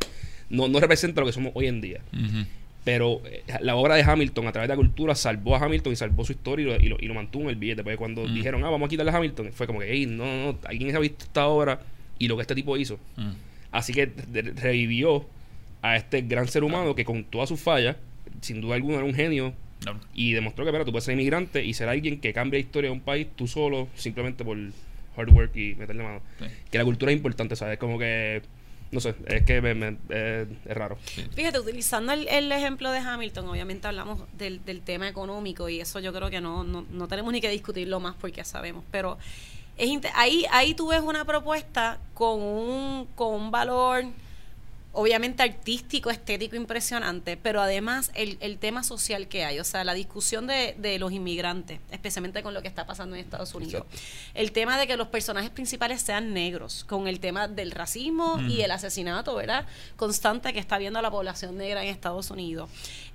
[0.51, 2.01] No, no representa lo que somos hoy en día.
[2.13, 2.45] Ujú.
[2.87, 5.97] Pero eh, la obra de Hamilton, a través de la cultura, salvó a Hamilton y
[5.97, 7.83] salvó su historia y lo, y lo, y lo mantuvo en el billete.
[7.83, 8.35] Porque cuando Mm.
[8.35, 11.01] dijeron, ah, vamos a quitarle a Hamilton, fue como que, hey, no, no, alguien ha
[11.01, 11.81] visto esta obra
[12.19, 12.99] y lo que este tipo hizo.
[13.17, 13.31] Mm.
[13.73, 14.09] Así que
[14.55, 15.27] revivió
[15.83, 17.97] a este gran ser humano que con todas sus fallas,
[18.41, 19.53] sin duda alguna era un genio
[20.15, 22.91] y demostró que, mira, tú puedes ser inmigrante y ser alguien que cambie la historia
[22.91, 24.57] de un país tú solo, simplemente por
[25.17, 26.21] hard work y meterle mano.
[26.41, 26.47] Sí.
[26.71, 27.79] Que la cultura es importante, ¿sabes?
[27.79, 28.43] Como que,
[28.97, 30.97] no sé, es que me- me- es, es raro.
[31.35, 36.01] Fíjate, utilizando el, el ejemplo de Hamilton, obviamente hablamos del, del tema económico y eso
[36.01, 39.19] yo creo que no, no, no tenemos ni que discutirlo más porque ya sabemos, pero
[39.77, 44.05] es ahí, ahí tú ves una propuesta con un, con un valor
[44.97, 49.93] obviamente artístico, estético impresionante, pero además el, el tema social que hay, o sea, la
[49.93, 53.85] discusión de, de los inmigrantes, especialmente con lo que está pasando en Estados Unidos.
[53.85, 53.99] Exacto.
[54.33, 58.63] El tema de que los personajes principales sean negros, con el tema del racismo y
[58.63, 59.67] el asesinato, ¿verdad?
[59.97, 62.71] Constante que está viendo la población negra en Estados Unidos.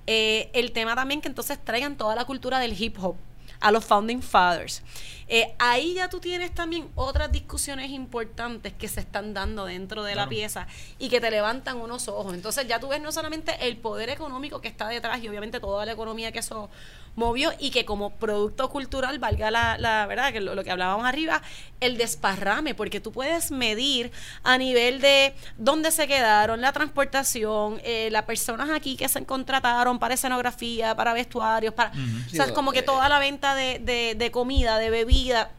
[0.06, 3.16] Eh, el tema también que entonces traigan toda la cultura del hip hop
[3.62, 4.82] a los founding fathers.
[5.28, 10.14] Eh, ahí ya tú tienes también otras discusiones importantes que se están dando dentro de
[10.14, 10.66] la pieza
[10.98, 12.34] y que te levantan unos ojos.
[12.34, 15.86] Entonces ya tú ves no solamente el poder económico que está detrás y obviamente toda
[15.86, 16.68] la economía que eso
[17.14, 21.04] movió y que como producto cultural, valga la, la verdad, que lo, lo que hablábamos
[21.06, 21.42] arriba,
[21.80, 24.10] el desparrame, porque tú puedes medir
[24.44, 29.98] a nivel de dónde se quedaron, la transportación, eh, las personas aquí que se contrataron
[29.98, 31.90] para escenografía, para vestuarios, para...
[31.90, 35.50] O sea, Sí, como que eh, toda la venta de, de, de comida, de bebida,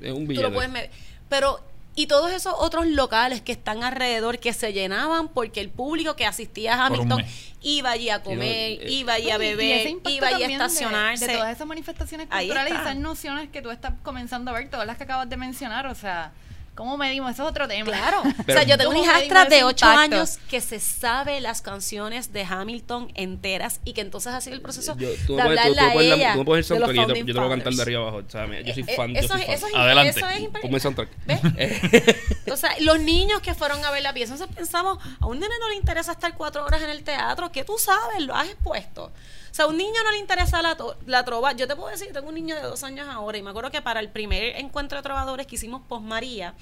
[0.00, 0.48] Es un tú billete.
[0.48, 0.90] lo puedes medir.
[1.28, 1.60] Pero,
[1.96, 6.24] y todos esos otros locales que están alrededor que se llenaban porque el público que
[6.24, 7.24] asistía a Hamilton
[7.62, 11.26] iba allí a comer, eh, iba allí a y- beber, iba allí a de- estacionarse.
[11.26, 14.70] De, todas esas manifestaciones Ahí culturales y esas nociones que tú estás comenzando a ver,
[14.70, 16.32] todas las que acabas de mencionar, o sea,
[16.80, 17.30] ¿cómo medimos?
[17.32, 17.84] Eso es otro tema.
[17.84, 18.22] Claro.
[18.46, 20.16] Pero- o sea, yo tengo una ¿Cómo hijastra de ese 8 impacto?
[20.16, 24.62] años que se sabe las canciones de Hamilton enteras y que entonces ha sido el
[24.62, 27.24] proceso Yo- tú de puedes a la- ella tú me puedes los soundtrack yo yo
[27.26, 28.16] te lo voy a cantar de arriba abajo.
[28.26, 29.54] O sea, mira, yo soy Eh, fan, eh, yo eso, soy es- fan.
[29.56, 30.18] eso es, Adelante.
[30.20, 31.08] eso es Ponme el soundtrack.
[31.26, 31.40] ¿Ves?
[32.52, 35.54] O sea, los niños que fueron a ver la pieza, entonces pensamos, a un nene
[35.60, 39.12] no le interesa estar cuatro horas en el teatro, que tú sabes, lo has expuesto.
[39.50, 41.52] O sea, a un niño no le interesa la, to- la trova.
[41.52, 43.82] Yo te puedo decir, tengo un niño de dos años ahora y me acuerdo que
[43.82, 46.54] para el primer encuentro de trovadores que hicimos post María,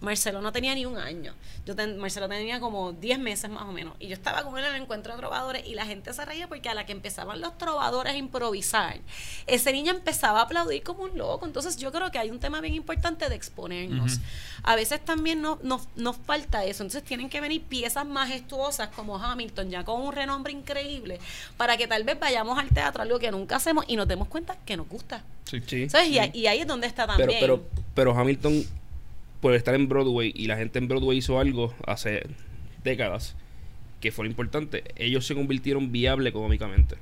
[0.00, 1.34] Marcelo no tenía ni un año.
[1.64, 3.94] Yo ten- Marcelo tenía como 10 meses más o menos.
[3.98, 6.48] Y yo estaba con él en el encuentro de trovadores y la gente se reía
[6.48, 8.98] porque a la que empezaban los trovadores a improvisar,
[9.46, 11.46] ese niño empezaba a aplaudir como un loco.
[11.46, 14.20] Entonces yo creo que hay un tema bien importante de exponernos.
[14.62, 16.82] A veces también no- nos, nos falta eso.
[16.82, 21.18] Entonces tienen que venir piezas majestuosas como Hamilton, ya con un renombre increíble,
[21.56, 24.56] para que tal vez vayamos al teatro, algo que nunca hacemos, y nos demos cuenta
[24.66, 25.24] que nos gusta.
[25.44, 25.62] Sí.
[25.66, 26.08] Sí, ¿Sabes?
[26.08, 26.14] sí.
[26.14, 27.40] Y, ahí- y ahí es donde está pero, también.
[27.40, 28.64] pero, pero Hamilton,
[29.40, 32.22] por estar en Broadway y la gente en Broadway hizo algo hace
[32.84, 33.36] décadas
[34.00, 34.84] que fue lo importante.
[34.96, 36.96] Ellos se convirtieron viable económicamente.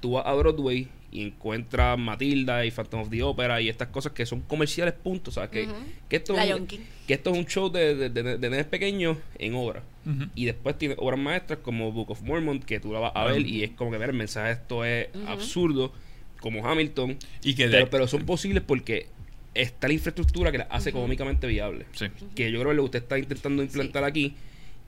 [0.00, 4.12] Tú vas a Broadway y encuentras Matilda y Phantom of the Opera y estas cosas
[4.12, 5.36] que son comerciales, puntos.
[5.36, 5.74] O sea, que, Ujú.
[6.08, 9.16] que, esto es un, que esto es un show de, de, de, de nenes pequeños
[9.38, 9.82] en obra.
[10.06, 10.24] Ujú.
[10.34, 13.46] Y después tiene obras maestras como Book of Mormon, que tú la vas a ver
[13.46, 15.92] y es como que ver el mensaje de esto es absurdo,
[16.40, 17.16] como Hamilton.
[17.42, 19.06] Y que de- pero, pero son posibles porque
[19.54, 21.86] está la infraestructura que la hace económicamente viable.
[21.92, 22.06] Sí.
[22.34, 24.34] Que yo creo que lo que usted está intentando implantar aquí,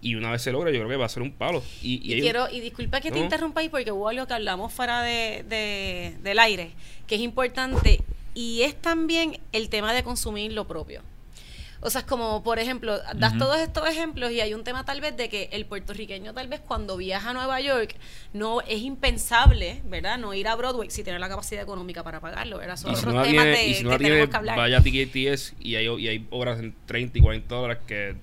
[0.02, 1.62] y una vez se logra, yo creo que va a ser un palo.
[1.82, 4.72] Y, y Y, quiero, y disculpa que te interrumpa ahí porque hubo algo que hablamos
[4.72, 6.70] fuera de, de- del aire,
[7.06, 8.00] que es importante,
[8.34, 11.02] y es también el tema de consumir lo propio.
[11.82, 15.00] O sea, es como, por ejemplo, das todos estos ejemplos y hay un tema tal
[15.00, 17.96] vez de que el puertorriqueño tal vez cuando viaja a Nueva York
[18.34, 20.18] no es impensable, ¿verdad?
[20.18, 22.76] No ir a Broadway si tiene la capacidad económica para pagarlo, ¿verdad?
[22.76, 24.58] Son si otros no temas tiene, de- y si no que tenemos que hablar.
[24.58, 28.14] vaya a TKTS y hay, y hay obras en 30 y 40 dólares que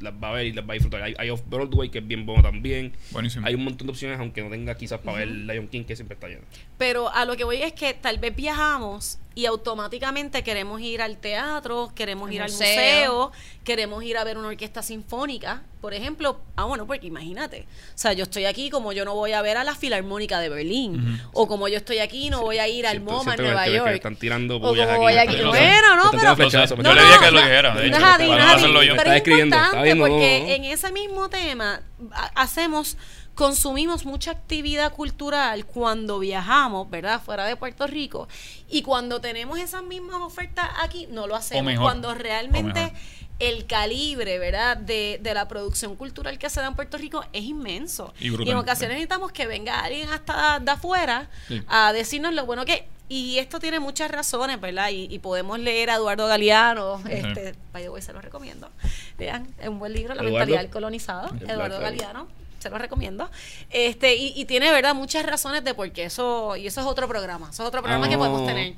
[0.00, 1.02] las va a ver y las va a disfrutar.
[1.02, 2.92] Hay, hay Off Broadway que es bien bueno también.
[3.12, 3.46] Buenísimo.
[3.46, 6.14] Hay un montón de opciones, aunque no tenga quizás para ver Lion King, que siempre
[6.14, 6.42] está lleno.
[6.78, 11.16] Pero a lo que voy es que tal vez viajamos y automáticamente queremos ir al
[11.18, 12.66] teatro, queremos ir museo.
[12.66, 13.32] al museo,
[13.64, 16.40] queremos ir a ver una orquesta sinfónica, por ejemplo.
[16.56, 17.66] Ah, bueno, porque imagínate.
[17.88, 20.48] O sea, yo estoy aquí como yo no voy a ver a la Filarmónica de
[20.50, 21.20] Berlín.
[21.32, 23.70] O como yo estoy aquí no voy a ir al Siento- MoMA en Nueva que-
[23.70, 23.90] que York.
[23.94, 25.14] están tirando o bullas como aquí.
[25.16, 25.34] voy aquí.
[25.36, 26.20] Pero- Bueno, no, Están pero...
[26.20, 28.54] tirando flechazos, Yo le dije que lo dijera, de no hecho, no no es Adi,
[28.54, 28.92] hacerlo yo.
[28.92, 30.52] Pero Está es escribiendo, está importante viendo, porque no, no.
[30.54, 31.80] en ese mismo tema
[32.12, 32.96] ha- hacemos
[33.34, 37.20] consumimos mucha actividad cultural cuando viajamos, ¿verdad?
[37.22, 38.28] Fuera de Puerto Rico.
[38.68, 41.64] Y cuando tenemos esas mismas ofertas aquí, no lo hacemos.
[41.64, 42.92] mejor, Cuando realmente
[43.40, 44.76] el calibre, ¿verdad?
[44.76, 48.14] De, de la producción cultural que se da en Puerto Rico es inmenso.
[48.20, 51.62] Y brutal, en ocasiones necesitamos que venga alguien hasta de afuera Sí.
[51.68, 52.86] a decirnos lo bueno que...
[53.06, 54.88] Y esto tiene muchas razones, ¿verdad?
[54.88, 58.70] Y, y podemos leer a Eduardo Galeano, este, by the way, se lo recomiendo.
[59.18, 61.80] Vean, es un buen libro, La mentalidad del colonizado, Eduardo.
[61.80, 62.28] Galeano,
[62.64, 63.30] se lo recomiendo.
[63.70, 64.94] Este, y, y tiene, ¿verdad?
[64.94, 68.08] Muchas razones de por qué eso, y eso es otro programa, eso es otro programa
[68.08, 68.18] que Ah.
[68.18, 68.74] podemos tener.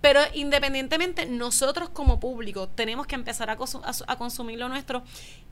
[0.00, 5.02] Pero independientemente, nosotros como público tenemos que empezar a, a a consumir lo nuestro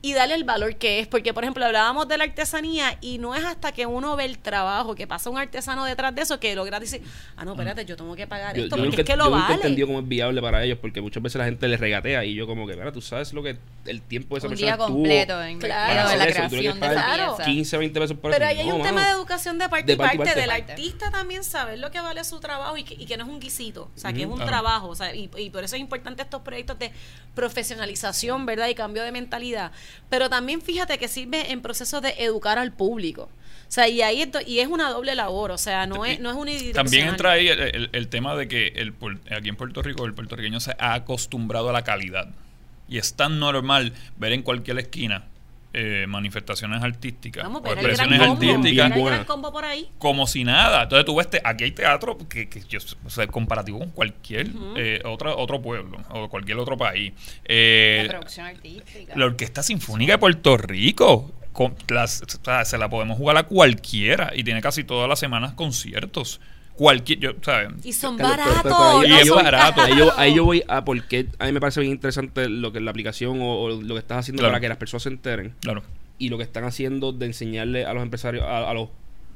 [0.02, 1.06] y darle el valor que es.
[1.06, 4.38] Porque, por ejemplo, hablábamos de la artesanía y no es hasta que uno ve el
[4.38, 7.02] trabajo, que pasa un artesano detrás de eso, que logra decir,
[7.36, 9.24] ah, no, espérate, yo tengo que pagar Yo, esto yo porque nunca, es que lo
[9.24, 9.54] yo nunca vale.
[9.54, 12.46] entendido cómo es viable para ellos, porque muchas veces la gente les regatea y yo
[12.46, 15.42] como que, mira, tú sabes lo que el tiempo de esa un persona día completo
[15.42, 15.90] en, Claro.
[15.90, 17.44] en la Para hacer eso, creación de pieza.
[17.44, 18.50] 15, 20 pesos por Pero eso.
[18.50, 18.90] ahí hay No, un mano.
[18.94, 20.40] tema de educación de parte De y parte y parte, parte.
[20.40, 20.72] del Parte.
[20.72, 23.40] artista también saber lo que vale su trabajo y que, y que no es un
[23.40, 24.28] guisito, o sea, que es.
[24.34, 26.90] Un trabajo, o sea, y, y por eso es importante estos proyectos de
[27.34, 28.68] profesionalización, ¿verdad?
[28.68, 29.72] Y cambio de mentalidad.
[30.10, 33.22] Pero también fíjate que sirve en procesos de educar al público.
[33.68, 36.30] O sea, y ahí esto- y es una doble labor, o sea, no es, no
[36.30, 36.84] es unidireccional.
[36.84, 38.94] También entra ahí el, el- el tema de que el,
[39.36, 42.28] aquí en Puerto Rico el puertorriqueño se ha acostumbrado a la calidad.
[42.88, 45.24] Y es tan normal ver en cualquier esquina
[45.74, 49.90] eh, manifestaciones artísticas Vamos, o expresiones artísticas combo por ahí.
[49.98, 50.84] como si nada.
[50.84, 54.48] Entonces tú ves, te- aquí hay teatro que, que yo, o sea, comparativo con cualquier
[54.76, 57.12] eh, otra, otro pueblo o cualquier otro país.
[57.44, 59.12] Eh, La producción artística.
[59.16, 61.32] la Orquesta Sinfónica de Puerto Rico.
[61.52, 65.18] con las- o sea, se la podemos jugar a cualquiera y tiene casi todas las
[65.20, 66.40] semanas conciertos.
[66.76, 67.68] Cualquier, yo, ¿sabes?
[67.84, 68.62] Y son Carlos, baratos.
[68.64, 69.80] pero- pero ahí- Y es barato.
[69.82, 72.80] Ahí yo, ahí yo voy a porque a mí me parece bien interesante lo que
[72.80, 74.52] la aplicación o, o lo que estás haciendo Claro.
[74.52, 75.82] para que las personas se enteren Claro.
[76.18, 78.88] y lo que están haciendo de enseñarle a los empresarios, a, a los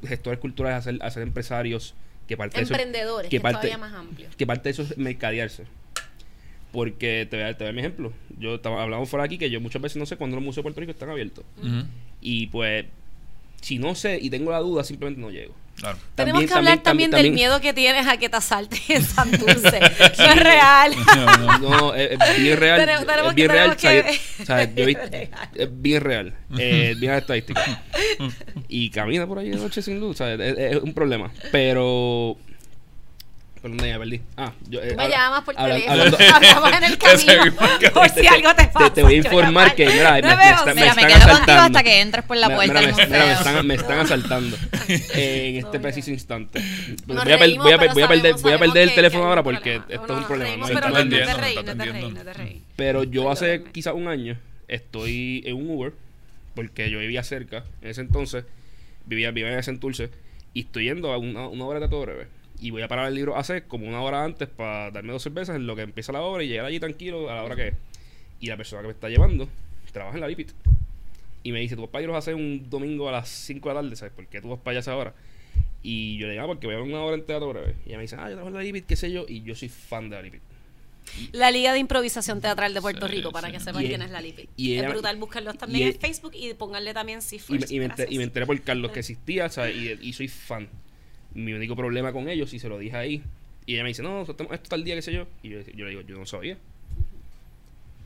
[0.04, 1.94] gestores culturales a ser, a ser empresarios
[2.26, 4.28] que parte de eso, Emprendedores, que es todavía más amplio.
[4.36, 5.64] que parte de eso es mercadearse.
[6.72, 8.12] Porque te voy a dar, te voy a dar mi ejemplo.
[8.38, 10.62] Yo estaba, hablamos fuera aquí que yo muchas veces no sé cuándo los museos de
[10.64, 11.44] Puerto Rico están abiertos.
[12.20, 12.84] Y pues,
[13.62, 15.54] si no sé y tengo la duda, simplemente no llego.
[15.78, 15.96] Claro.
[16.16, 18.78] Tenemos También- que hablar también- también, también- del miedo que tienes a que te asalten
[18.88, 19.80] en Santurce.
[20.18, 20.92] no es real.
[21.60, 22.80] No, es, es bien real.
[22.80, 23.70] Tenemos- tenemos es bien que- real.
[23.70, 24.04] o sea,
[24.42, 25.30] o sea, es real.
[25.54, 26.34] es bien real.
[26.58, 27.82] Eh, bien estadística.
[28.68, 30.20] y camina por ahí de noche sin luz.
[30.20, 31.30] o sea, es, es un problema.
[31.52, 32.36] Pero.
[33.60, 34.20] Pero no, ya perdí.
[34.36, 35.92] Ah, yo, eh, me llamas por teléfono.
[35.92, 37.56] hablando- Hablamos en el Ese camino.
[37.94, 38.92] por si algo te pasa.
[38.94, 41.62] te voy a informar que, mira, me- me está- Mira, están me quedo contigo asaltando.
[41.62, 44.56] hasta que entres por la puerta mira, me, mira, me están, me están asaltando
[44.88, 46.60] eh, en este preciso instante.
[47.06, 49.42] Nos voy, a, reímos, voy, a, voy a perder, voy a perder el teléfono ahora
[49.42, 50.66] porque esto es un problema.
[50.66, 51.04] pero te
[52.94, 54.38] te te yo hace quizás un año
[54.68, 55.92] estoy en un Uber,
[56.54, 58.44] porque yo vivía cerca en ese entonces,
[59.06, 60.10] vivía, vivía en Santurce,
[60.54, 62.28] y estoy yendo a una, una hora de teatro breve.
[62.60, 65.54] Y voy a parar el libro hace como una hora antes para darme dos cervezas
[65.56, 67.74] en lo que empieza la obra y llegar allí tranquilo a la hora que es.
[68.40, 69.48] Y la persona que me está llevando
[69.92, 70.50] trabaja en la Lipit.
[71.44, 73.74] Y me dice, tú vas para ir a hacer un domingo a las 5 de
[73.74, 74.12] la tarde, ¿sabes?
[74.12, 75.14] ¿Por qué tú vas para allá a esa hora?
[75.82, 77.76] Y yo le digo, ah, porque voy a ver una hora en teatro breve.
[77.86, 79.24] Y ella me dice, ah, yo trabajo en la Lipit, qué sé yo.
[79.28, 80.42] Y yo soy fan de la Lipit.
[81.32, 83.54] La Liga de Improvisación Teatral de Puerto Sí, Rico, para sí.
[83.54, 84.48] que sepan Y- quién es la LIPI.
[84.56, 87.74] y es ella- brutal buscarlos y también él- en Facebook y pónganle también sí Y
[87.74, 89.74] y y me enteré por Carlos que existía, ¿sabes?
[89.74, 90.68] Y, y soy fan.
[91.34, 93.22] Mi único problema con ellos, y se lo dije ahí.
[93.66, 95.26] Y ella me dice, no, esto esto tal día, qué sé yo.
[95.42, 96.56] Y yo, yo le digo, yo no sabía.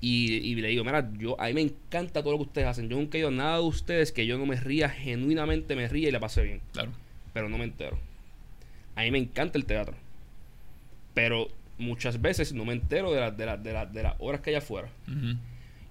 [0.01, 2.89] Y, y le digo, mira, yo, a mí me encanta todo lo que ustedes hacen.
[2.89, 5.87] Yo nunca he ido a nada de ustedes que yo no me ría, genuinamente me
[5.87, 6.61] ría y la pasé bien.
[6.73, 6.91] Claro.
[7.33, 7.97] Pero no me entero.
[8.97, 9.95] A mí me encanta el teatro.
[11.15, 11.49] Pero
[11.79, 14.51] muchas veces no me entero de, las de, las de, las de las horas que
[14.51, 14.89] hay afuera.
[15.07, 15.39] Ujú.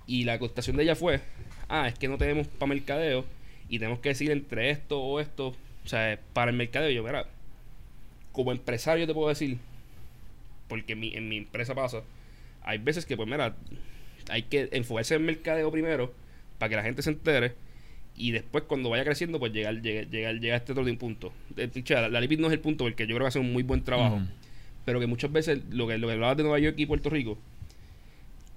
[0.08, 1.22] Y la contestación de ella fue,
[1.70, 3.26] ah, es que no tenemos para mercadeo
[3.70, 5.56] y tenemos que decidir entre esto o esto.
[5.86, 7.26] O sea, para el mercadeo, yo, mira,
[8.32, 9.58] como empresario te puedo decir,
[10.68, 12.02] porque en mi, en mi empresa pasa,
[12.64, 13.56] hay veces que, pues mira,
[14.30, 16.14] hay que enfocarse en el mercadeo primero
[16.60, 17.54] para que la gente se entere
[18.16, 21.34] y después cuando vaya creciendo, pues llegar, llegar, llegar, llegar a este otro punto.
[21.56, 23.84] La, la Lipid no es el punto porque yo creo que hace un muy buen
[23.84, 24.22] trabajo
[24.86, 27.38] pero que muchas veces lo que, lo que hablabas de Nueva York y Puerto Rico,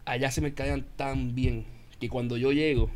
[0.04, 1.64] allá se mercadean tan bien
[2.00, 2.90] que cuando yo llego,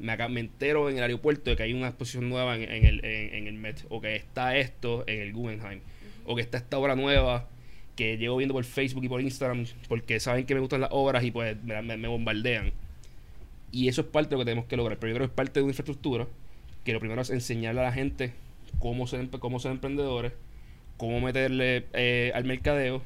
[0.00, 3.46] me, me entero en el aeropuerto de que hay una exposición nueva en, el, en,
[3.46, 5.80] el Met, o que está esto en el Guggenheim,
[6.24, 7.48] o que está esta obra nueva
[7.96, 11.22] que llevo viendo por Facebook y por Instagram porque saben que me gustan las obras
[11.22, 12.72] y pues me, bombardean.
[13.72, 15.60] Y eso es parte de lo que tenemos que lograr, pero yo creo es parte
[15.60, 16.26] de una infraestructura
[16.82, 18.32] que lo primero es enseñarle a la gente
[18.78, 20.32] cómo ser, cómo ser emprendedores,
[20.96, 23.02] cómo meterle eh, al mercadeo,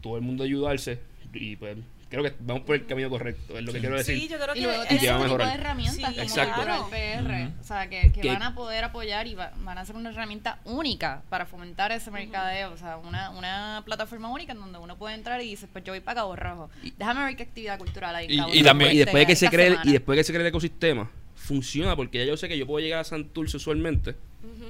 [0.00, 0.98] todo el mundo ayudarse
[1.34, 1.76] y pues
[2.12, 4.16] creo que vamos por el camino correcto, es lo que quiero decir.
[4.18, 5.60] Sí, yo creo Y que luego es- que tiene va a un tipo de mejorar.
[5.60, 6.54] herramientas Sí, como Exacto.
[6.54, 7.52] Cultural PR, Ujú.
[7.60, 10.10] o sea, que, que Que- van a poder apoyar y va- van a ser una
[10.10, 14.96] herramienta única para fomentar ese mercadeo, o sea, una, una plataforma única en donde uno
[14.96, 18.14] puede entrar y dice, pues yo voy para Cabo Rojo, déjame ver qué actividad cultural
[18.14, 19.92] hay Y- y también- y después de que este- se cree el- y semana".
[19.92, 22.84] después de que se cree el ecosistema funciona porque ya yo sé que yo puedo
[22.84, 24.14] llegar a Santurce usualmente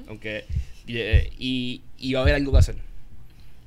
[0.08, 0.44] aunque
[0.88, 2.76] eh, y, y va a haber algo que hacer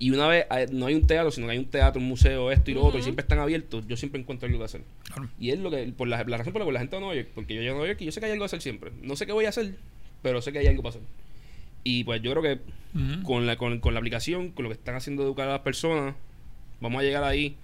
[0.06, 2.70] y una vez no hay un teatro sino que hay un teatro un museo esto
[2.70, 4.82] y lo otro y siempre están abiertos yo siempre encuentro algo que hacer.
[5.06, 5.30] Claro.
[5.40, 7.16] y es lo que por la, la razón por la que la gente a Nueva
[7.16, 8.62] York porque yo llego a Nueva York y yo sé que hay algo que hacer
[8.62, 8.92] siempre.
[9.02, 9.76] No sé qué voy a hacer
[10.22, 11.08] pero sé que hay algo para hacer.
[11.84, 12.60] Y pues yo creo que
[13.24, 16.16] con la con, con la aplicación con lo que están haciendo educar a las personas
[16.82, 17.56] vamos a llegar ahí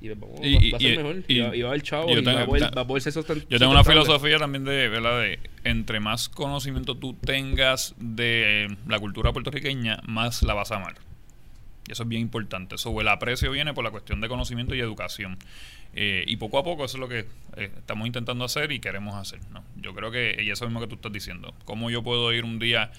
[0.00, 1.16] y pues, vamos, Y- va, y- va a ser y- mejor.
[1.28, 3.58] y- va, a haber chavo y va, a poder, va a poder ser sosten- Yo
[3.58, 5.20] tengo una filosofía también de, ¿verdad?
[5.22, 10.94] De entre más conocimiento tú tengas de la cultura puertorriqueña, más la vas a amar.
[11.88, 12.76] Y eso es bien importante.
[12.76, 15.38] Eso, el aprecio viene por la cuestión de conocimiento y educación.
[15.94, 17.20] Eh, y poco a poco eso es lo que
[17.56, 19.40] eh, estamos intentando hacer y queremos hacer.
[19.52, 19.62] ¿no?
[19.76, 22.58] Yo creo que, y eso mismo que tú estás diciendo, cómo yo puedo ir un
[22.58, 22.90] día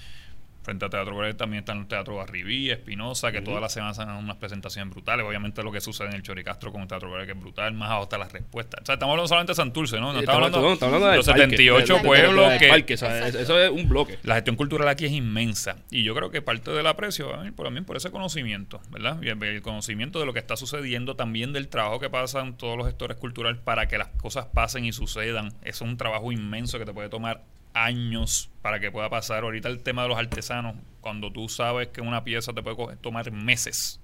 [0.65, 3.97] frente a Teatro Breve, también está en el Teatro Barribí, Espinosa, que todas las semanas
[3.99, 5.25] hacen unas presentaciones brutales.
[5.25, 7.87] Obviamente lo que sucede en el Choricastro con el Teatro Breve, que es brutal, más
[7.89, 8.79] abajo está la respuesta.
[8.81, 10.11] O sea, estamos hablando solamente de Santurce, ¿no?
[10.11, 12.67] No Eh, estamos hablando, no, estamos hablando de los 78 del- del- pueblos del que...
[12.67, 13.39] parque, o sea, Exacto.
[13.39, 16.71] eso es un bloque La gestión cultural aquí es inmensa y yo creo que parte
[16.71, 19.19] del aprecio va a venir por, también por ese conocimiento, ¿verdad?
[19.21, 22.75] Y el, el conocimiento de lo que está sucediendo, también del trabajo que pasan todos
[22.77, 25.49] los gestores culturales para que las cosas pasen y sucedan.
[25.61, 27.43] Eso es un trabajo inmenso que te puede tomar
[27.75, 29.43] años para que pueda pasar.
[29.43, 33.31] Ahorita el tema de los artesanos, cuando tú sabes que una pieza te puede tomar
[33.31, 34.01] meses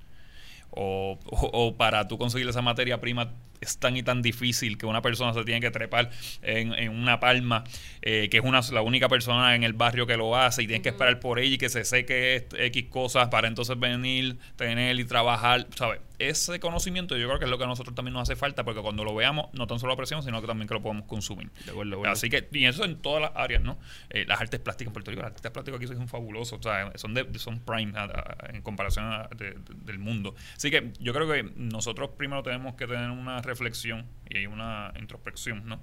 [0.72, 4.86] o, o- o para tú conseguir esa materia prima es tan y tan difícil que
[4.86, 6.10] una persona se tiene que trepar
[6.42, 7.64] en, en una palma,
[8.02, 10.82] eh, que es una, la única persona en el barrio que lo hace y tienes
[10.84, 15.06] que esperar por ella y que se seque X cosas para entonces venir, tener y
[15.06, 16.02] trabajar, ¿sabes?
[16.20, 18.80] Ese conocimiento yo creo que es lo que a nosotros también nos hace falta porque
[18.82, 21.50] cuando lo veamos no tan solo lo apreciamos, sino que también que lo podemos consumir.
[21.66, 22.14] de acuerdo, de acuerdo.
[22.14, 23.80] Así que, y eso en todas las áreas, ¿no?
[24.12, 26.92] Eh, las artes plásticas en Puerto Rico, las artes plásticas aquí son fabulosos, o sea,
[26.96, 30.36] son, de, son prime a- a- en comparación a- de- de- del mundo.
[30.56, 35.68] Así que yo creo que nosotros primero tenemos que tener una reflexión y una introspección,
[35.68, 35.80] ¿no?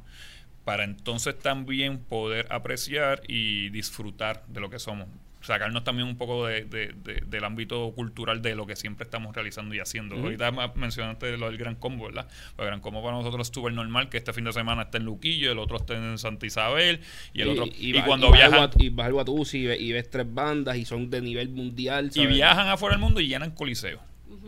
[0.64, 5.06] Para entonces también poder apreciar y disfrutar de lo que somos.
[5.40, 9.34] Sacarnos también un poco de, de- de- del ámbito cultural de lo que siempre estamos
[9.34, 10.16] realizando y haciendo.
[10.16, 10.24] Ujú.
[10.24, 12.28] Ahorita ma- mencionaste lo del Gran Combo, ¿verdad?
[12.58, 15.04] El Gran Combo para nosotros es súper normal que este fin de semana esté en
[15.04, 17.00] Luquillo, el otro esté en Santa Isabel
[17.32, 17.66] y el otro...
[17.66, 18.58] Y, va- cuando viajan...
[18.68, 22.10] Guat- y vas al Guatusi y, ves, y tres bandas y son de nivel mundial
[22.14, 24.00] Y viajan afuera del mundo y llenan coliseos.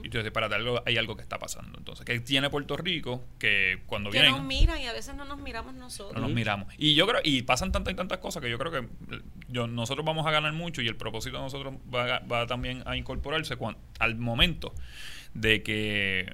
[0.03, 1.78] Y tú dices, para algo, hay algo que está pasando.
[1.78, 3.24] Entonces, ¿qué tiene Puerto Rico?
[3.39, 4.33] Que cuando que vienen...
[4.37, 6.14] nos miran y a veces no nos miramos nosotros.
[6.14, 6.72] no nos miramos.
[6.78, 8.89] Y yo creo, y pasan tantas y tantas cosas que yo creo que
[9.49, 12.97] yo, nosotros vamos a ganar mucho y el propósito de nosotros va, va también a
[12.97, 14.74] incorporarse cuan- al momento
[15.35, 16.33] de que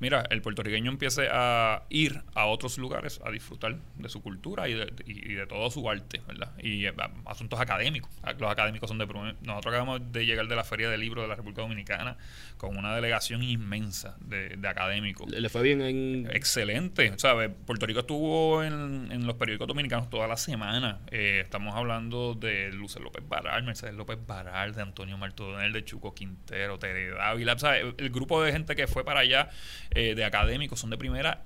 [0.00, 4.74] mira, el puertorriqueño empiece a ir a otros lugares a disfrutar de su cultura y
[4.74, 6.52] de, y de todo su arte, ¿verdad?
[6.58, 6.92] Y eh,
[7.26, 8.10] asuntos académicos.
[8.38, 9.06] Los académicos son de...
[9.06, 12.16] Nosotros acabamos de llegar de la Feria del Libro de la República Dominicana
[12.56, 15.30] con una delegación inmensa de, académicos.
[15.30, 16.28] ¿Le fue bien en...?
[16.32, 17.12] Excelente.
[17.16, 17.50] ¿Sabes?
[17.66, 21.00] Puerto Rico estuvo en, en, los periódicos dominicanos toda la semana.
[21.10, 26.14] Eh, estamos hablando de Luce López Baral, Mercedes López Baral, de Antonio Martodonel, de Chuco
[26.14, 27.58] Quintero, Tere Dávila.
[27.58, 27.86] ¿sabes?
[27.96, 29.50] El grupo de gente que fue para allá
[29.90, 31.44] eh, de académicos son de primera.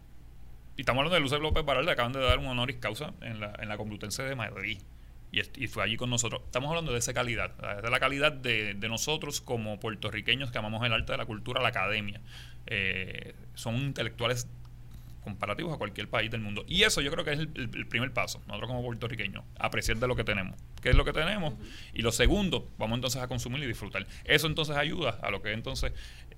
[0.77, 3.41] Y estamos hablando de Luce López Baral, le acaban de dar un honoris causa en
[3.41, 4.79] la, en la Complutense de Madrid.
[5.33, 6.43] Y, fue allí con nosotros.
[6.45, 10.85] Estamos hablando de esa calidad, de la calidad de, de, nosotros como puertorriqueños que amamos
[10.85, 12.21] el arte de la cultura, la academia.
[12.67, 14.47] Eh, son intelectuales
[15.23, 16.65] comparativos a cualquier país del mundo.
[16.69, 20.17] Y eso yo creo que es el, primer paso, nosotros como puertorriqueños, apreciar de lo
[20.17, 20.59] que tenemos.
[20.83, 21.55] ¿Qué es lo que tenemos?
[21.95, 24.07] Y lo segundo, vamos entonces a consumir y disfrutar.
[24.25, 25.93] Eso entonces ayuda a lo que entonces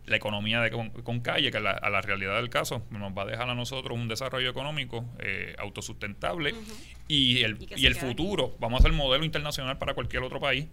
[0.07, 3.49] la economía de con, calle, que a la realidad del caso nos va a dejar
[3.49, 6.55] a nosotros un desarrollo económico eh, autosustentable
[7.09, 8.55] y el, y, el futuro.
[8.61, 10.67] Vamos a ser modelo internacional para cualquier otro país.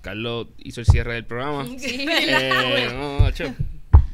[0.00, 1.66] Carlos hizo el cierre del programa.
[1.78, 3.30] Sí, eh, no,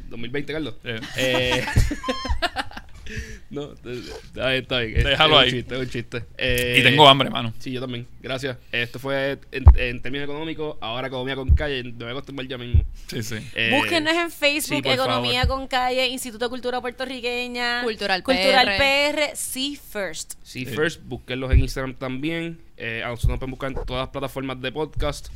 [0.09, 0.75] 2020, Carlos.
[0.83, 1.65] Eh.
[3.09, 5.03] eh No, está bien, está bien.
[5.03, 5.65] Déjalo ahí.
[5.67, 7.53] Es un chiste, Eh, y tengo hambre, mano.
[7.59, 8.07] Sí, yo también.
[8.21, 8.57] Gracias.
[8.71, 10.77] Esto fue en, en términos económicos.
[10.81, 11.83] Ahora Economía con Calle.
[11.83, 12.83] Me voy a acostumbrar ya mismo.
[13.07, 13.35] Sí, sí.
[13.55, 19.75] Eh, Búsquenos en Facebook, Economía con Calle, Instituto de Cultura Puertorriqueña, Cultural, Cultural PR, See
[19.75, 20.33] First.
[20.43, 22.59] See First, búsquenlos en Instagram también.
[22.77, 25.29] Eh, a nosotros nos pueden buscar en todas las plataformas de podcast.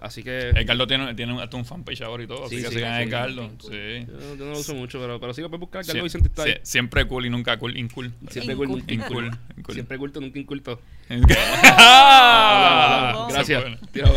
[0.00, 0.48] Así que.
[0.50, 2.46] El Carlos tiene, tiene hasta un fanpage ahora y todo.
[2.46, 3.50] así que sí, sigan a Carlos.
[3.60, 4.06] Sí.
[4.06, 5.84] Yo, no lo uso mucho, pero, pero sí lo puedes buscar.
[5.84, 6.54] Carlos Vicente está ahí.
[6.62, 7.76] siempre cool y nunca cool.
[7.76, 8.12] Incool.
[8.30, 9.30] Siempre cool, incool.
[9.70, 10.80] Siempre culto, nunca inculto.
[11.62, 13.64] Ah, Gracias.
[13.92, 14.08] Tira,